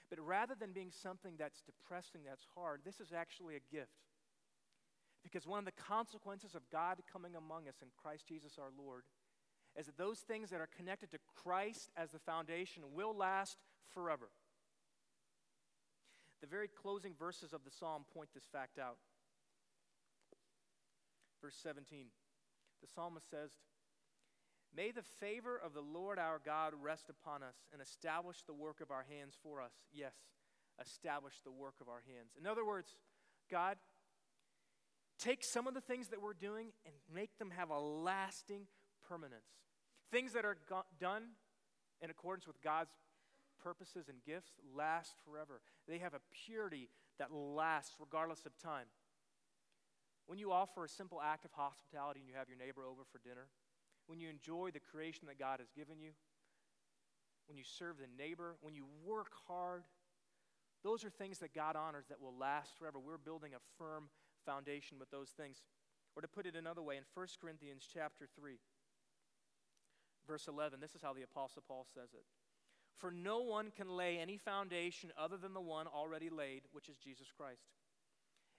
But 0.10 0.22
rather 0.22 0.54
than 0.54 0.72
being 0.72 0.92
something 0.94 1.34
that's 1.40 1.66
depressing, 1.66 2.22
that's 2.22 2.46
hard, 2.54 2.82
this 2.86 3.00
is 3.00 3.12
actually 3.12 3.58
a 3.58 3.66
gift. 3.74 4.06
Because 5.24 5.48
one 5.48 5.58
of 5.58 5.66
the 5.66 5.74
consequences 5.74 6.54
of 6.54 6.62
God 6.70 7.02
coming 7.12 7.34
among 7.36 7.68
us 7.68 7.82
in 7.82 7.88
Christ 7.98 8.28
Jesus 8.28 8.60
our 8.60 8.70
Lord 8.78 9.04
is 9.78 9.88
that 9.88 9.98
those 9.98 10.20
things 10.20 10.50
that 10.50 10.62
are 10.62 10.70
connected 10.76 11.12
to 11.12 11.20
Christ 11.44 11.90
as 11.98 12.12
the 12.12 12.20
foundation 12.20 12.84
will 12.94 13.16
last 13.16 13.58
forever. 13.94 14.30
The 16.42 16.48
very 16.48 16.68
closing 16.68 17.14
verses 17.18 17.54
of 17.54 17.64
the 17.64 17.72
psalm 17.72 18.06
point 18.14 18.30
this 18.34 18.48
fact 18.52 18.78
out. 18.78 18.98
Verse 21.42 21.56
17 21.62 22.08
the 22.84 22.90
psalmist 22.94 23.30
says, 23.30 23.52
May 24.76 24.92
the 24.92 25.04
favor 25.04 25.60
of 25.64 25.74
the 25.74 25.82
Lord 25.82 26.20
our 26.20 26.42
God 26.44 26.74
rest 26.82 27.10
upon 27.10 27.42
us 27.44 27.56
and 27.72 27.82
establish 27.82 28.44
the 28.46 28.54
work 28.54 28.82
of 28.82 28.92
our 28.92 29.06
hands 29.10 29.36
for 29.42 29.62
us. 29.62 29.72
Yes, 29.94 30.14
establish 30.82 31.36
the 31.46 31.52
work 31.52 31.76
of 31.80 31.88
our 31.88 32.02
hands. 32.06 32.32
In 32.38 32.46
other 32.46 32.66
words, 32.66 32.96
God, 33.50 33.78
take 35.18 35.44
some 35.44 35.68
of 35.68 35.74
the 35.74 35.82
things 35.82 36.10
that 36.10 36.22
we're 36.22 36.34
doing 36.34 36.68
and 36.86 36.96
make 37.14 37.38
them 37.38 37.52
have 37.52 37.70
a 37.70 37.80
lasting 37.80 38.68
permanence. 39.08 39.48
Things 40.12 40.34
that 40.34 40.46
are 40.46 40.58
go- 40.68 40.86
done 41.00 41.24
in 42.02 42.10
accordance 42.10 42.48
with 42.48 42.62
God's 42.62 42.92
purposes 43.62 44.10
and 44.10 44.24
gifts 44.24 44.52
last 44.76 45.16
forever. 45.24 45.62
They 45.88 46.00
have 46.00 46.14
a 46.14 46.22
purity 46.46 46.90
that 47.18 47.32
lasts 47.32 47.96
regardless 48.00 48.46
of 48.46 48.58
time. 48.58 48.88
when 50.26 50.40
you 50.40 50.54
offer 50.54 50.86
a 50.86 50.90
simple 50.90 51.22
act 51.22 51.44
of 51.44 51.52
hospitality 51.52 52.22
and 52.22 52.30
you 52.30 52.36
have 52.36 52.48
your 52.48 52.58
neighbor 52.58 52.86
over 52.86 53.04
for 53.12 53.20
dinner, 53.20 53.50
when 54.08 54.20
you 54.20 54.30
enjoy 54.30 54.72
the 54.72 54.80
creation 54.80 55.28
that 55.28 55.38
God 55.38 55.60
has 55.60 55.70
given 55.76 56.00
you, 56.00 56.12
when 57.48 57.58
you 57.58 57.64
serve 57.66 57.98
the 57.98 58.08
neighbor, 58.18 58.56
when 58.62 58.74
you 58.74 58.86
work 59.04 59.34
hard, 59.48 59.84
those 60.82 61.04
are 61.04 61.10
things 61.10 61.40
that 61.40 61.54
God 61.54 61.76
honors 61.76 62.06
that 62.08 62.22
will 62.22 62.38
last 62.38 62.78
forever. 62.78 63.00
We're 63.00 63.18
building 63.18 63.54
a 63.54 63.60
firm 63.78 64.10
foundation 64.46 64.98
with 65.00 65.12
those 65.12 65.30
things. 65.30 65.62
Or 66.16 66.22
to 66.22 66.28
put 66.28 66.46
it 66.46 66.56
another 66.56 66.82
way, 66.82 66.98
in 66.98 67.04
1 67.14 67.28
Corinthians 67.42 67.88
chapter 67.92 68.28
3, 68.36 68.60
verse 70.28 70.48
11, 70.48 70.80
this 70.80 70.96
is 70.96 71.02
how 71.02 71.14
the 71.14 71.24
Apostle 71.24 71.64
Paul 71.68 71.86
says 71.94 72.10
it. 72.14 72.26
For 72.98 73.12
no 73.12 73.42
one 73.42 73.72
can 73.76 73.90
lay 73.90 74.18
any 74.18 74.38
foundation 74.38 75.12
other 75.18 75.38
than 75.38 75.54
the 75.54 75.62
one 75.62 75.88
already 75.88 76.30
laid, 76.30 76.62
which 76.72 76.90
is 76.90 76.98
Jesus 76.98 77.28
Christ. 77.36 77.66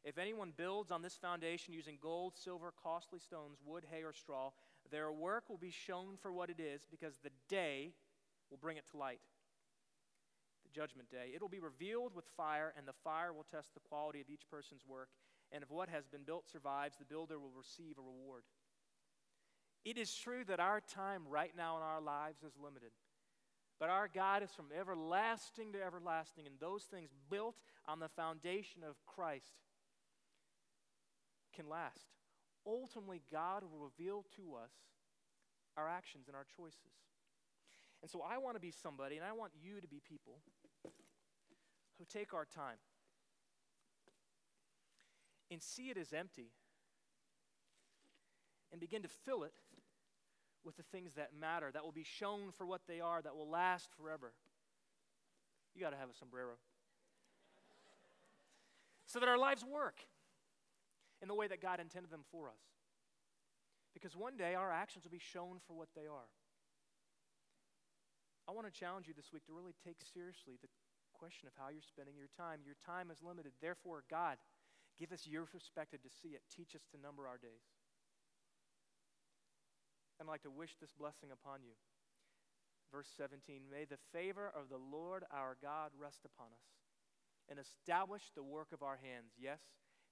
If 0.05 0.19
anyone 0.19 0.53
builds 0.55 0.91
on 0.91 1.01
this 1.01 1.15
foundation 1.15 1.73
using 1.73 1.97
gold, 2.01 2.35
silver, 2.37 2.73
costly 2.83 3.21
stones, 3.21 3.59
wood, 3.65 3.85
hay, 3.91 4.03
or 4.03 4.13
straw, 4.13 4.51
their 4.91 5.11
work 5.11 5.49
will 5.49 5.57
be 5.57 5.71
shown 5.71 6.19
for 6.21 6.31
what 6.31 6.51
it 6.51 6.61
is, 6.61 6.87
because 6.91 7.17
the 7.23 7.31
day 7.49 7.95
will 8.51 8.59
bring 8.59 8.77
it 8.77 8.85
to 8.91 8.99
light. 8.99 9.21
The 10.65 10.79
judgment 10.79 11.11
day. 11.11 11.31
It 11.35 11.41
will 11.41 11.49
be 11.49 11.61
revealed 11.61 12.15
with 12.15 12.27
fire, 12.37 12.75
and 12.77 12.87
the 12.87 13.01
fire 13.03 13.33
will 13.33 13.47
test 13.51 13.73
the 13.73 13.81
quality 13.81 14.21
of 14.21 14.29
each 14.29 14.49
person's 14.51 14.85
work. 14.87 15.09
And 15.53 15.63
if 15.63 15.71
what 15.71 15.89
has 15.89 16.07
been 16.07 16.25
built 16.25 16.51
survives, 16.51 16.97
the 16.99 17.05
builder 17.05 17.39
will 17.39 17.53
receive 17.57 17.97
a 17.97 18.03
reward. 18.03 18.43
It 19.85 19.99
is 19.99 20.15
true 20.15 20.45
that 20.49 20.61
our 20.61 20.81
time 20.81 21.23
right 21.29 21.53
now 21.57 21.77
in 21.77 21.83
our 21.83 22.01
lives 22.01 22.43
is 22.43 22.55
limited. 22.63 22.91
But 23.79 23.91
our 23.91 24.09
God 24.09 24.43
is 24.43 24.51
from 24.51 24.67
everlasting 24.79 25.73
to 25.73 25.83
everlasting, 25.83 26.47
and 26.47 26.55
those 26.59 26.85
things 26.85 27.11
built 27.29 27.57
on 27.87 27.99
the 27.99 28.09
foundation 28.09 28.83
of 28.89 28.97
Christ 29.05 29.53
can 31.55 31.69
last. 31.69 32.07
Ultimately, 32.67 33.23
God 33.31 33.63
will 33.63 33.79
reveal 33.79 34.25
to 34.37 34.55
us 34.55 34.73
our 35.77 35.89
actions 35.89 36.29
and 36.29 36.37
our 36.37 36.47
choices. 36.57 36.95
And 38.01 38.11
so 38.11 38.23
I 38.23 38.39
want 38.39 38.57
to 38.57 38.61
be 38.61 38.71
somebody, 38.71 39.17
and 39.17 39.25
I 39.25 39.33
want 39.33 39.53
you 39.61 39.81
to 39.81 39.89
be 39.89 40.01
people 40.01 40.39
who 41.99 42.05
take 42.05 42.33
our 42.33 42.45
time 42.45 42.79
and 45.51 45.63
see 45.63 45.91
it 45.91 45.97
as 45.97 46.13
empty 46.13 46.53
and 48.75 48.81
begin 48.81 49.03
to 49.03 49.09
fill 49.09 49.45
it 49.45 49.55
with 50.65 50.77
the 50.77 50.83
things 50.83 51.15
that 51.15 51.31
matter, 51.39 51.71
that 51.71 51.85
will 51.85 51.93
be 51.93 52.03
shown 52.03 52.51
for 52.59 52.67
what 52.67 52.81
they 52.89 52.99
are, 52.99 53.23
that 53.23 53.37
will 53.37 53.49
last 53.49 53.89
forever. 53.97 54.33
You 55.77 55.81
got 55.81 55.91
to 55.91 55.97
have 55.97 56.11
a 56.11 56.19
sombrero. 56.19 56.59
So 59.07 59.21
that 59.21 59.29
our 59.29 59.39
lives 59.39 59.63
work 59.65 60.03
in 61.23 61.29
the 61.29 61.37
way 61.37 61.47
that 61.47 61.63
God 61.63 61.79
intended 61.79 62.11
them 62.11 62.25
for 62.33 62.49
us. 62.49 62.67
Because 63.95 64.17
one 64.17 64.37
day 64.37 64.57
our 64.57 64.73
actions 64.73 65.05
will 65.05 65.15
be 65.15 65.23
shown 65.23 65.63
for 65.69 65.75
what 65.75 65.95
they 65.95 66.11
are. 66.11 66.27
I 68.49 68.51
want 68.51 68.67
to 68.67 68.75
challenge 68.75 69.07
you 69.07 69.15
this 69.15 69.31
week 69.33 69.47
to 69.47 69.53
really 69.53 69.75
take 69.87 69.99
seriously 70.03 70.59
the 70.61 70.69
question 71.15 71.47
of 71.47 71.55
how 71.55 71.71
you're 71.71 71.87
spending 71.87 72.17
your 72.19 72.33
time. 72.37 72.59
Your 72.67 72.75
time 72.85 73.13
is 73.15 73.23
limited. 73.23 73.53
Therefore, 73.63 74.03
God, 74.11 74.37
give 74.99 75.13
us 75.13 75.29
your 75.31 75.47
perspective 75.47 76.03
to 76.03 76.11
see 76.11 76.35
it. 76.35 76.43
Teach 76.51 76.75
us 76.75 76.83
to 76.91 77.01
number 77.01 77.29
our 77.29 77.39
days. 77.39 77.74
I'd 80.25 80.41
like 80.41 80.49
to 80.49 80.51
wish 80.51 80.81
this 80.81 80.97
blessing 80.97 81.29
upon 81.29 81.61
you. 81.61 81.77
Verse 82.89 83.13
17 83.13 83.61
May 83.69 83.85
the 83.85 84.01
favor 84.09 84.49
of 84.57 84.73
the 84.73 84.81
Lord 84.81 85.25
our 85.29 85.61
God 85.61 85.93
rest 86.01 86.25
upon 86.25 86.49
us 86.49 86.65
and 87.53 87.59
establish 87.61 88.33
the 88.33 88.43
work 88.43 88.73
of 88.73 88.81
our 88.81 88.97
hands. 88.97 89.37
Yes, 89.37 89.61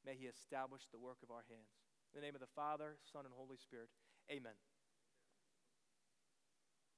may 0.04 0.12
he 0.12 0.28
establish 0.28 0.82
the 0.92 1.00
work 1.00 1.16
of 1.24 1.30
our 1.30 1.48
hands. 1.48 1.72
In 2.12 2.20
the 2.20 2.26
name 2.26 2.36
of 2.36 2.44
the 2.44 2.54
Father, 2.54 3.00
Son, 3.08 3.24
and 3.24 3.32
Holy 3.32 3.56
Spirit, 3.56 3.88
amen. 4.28 4.52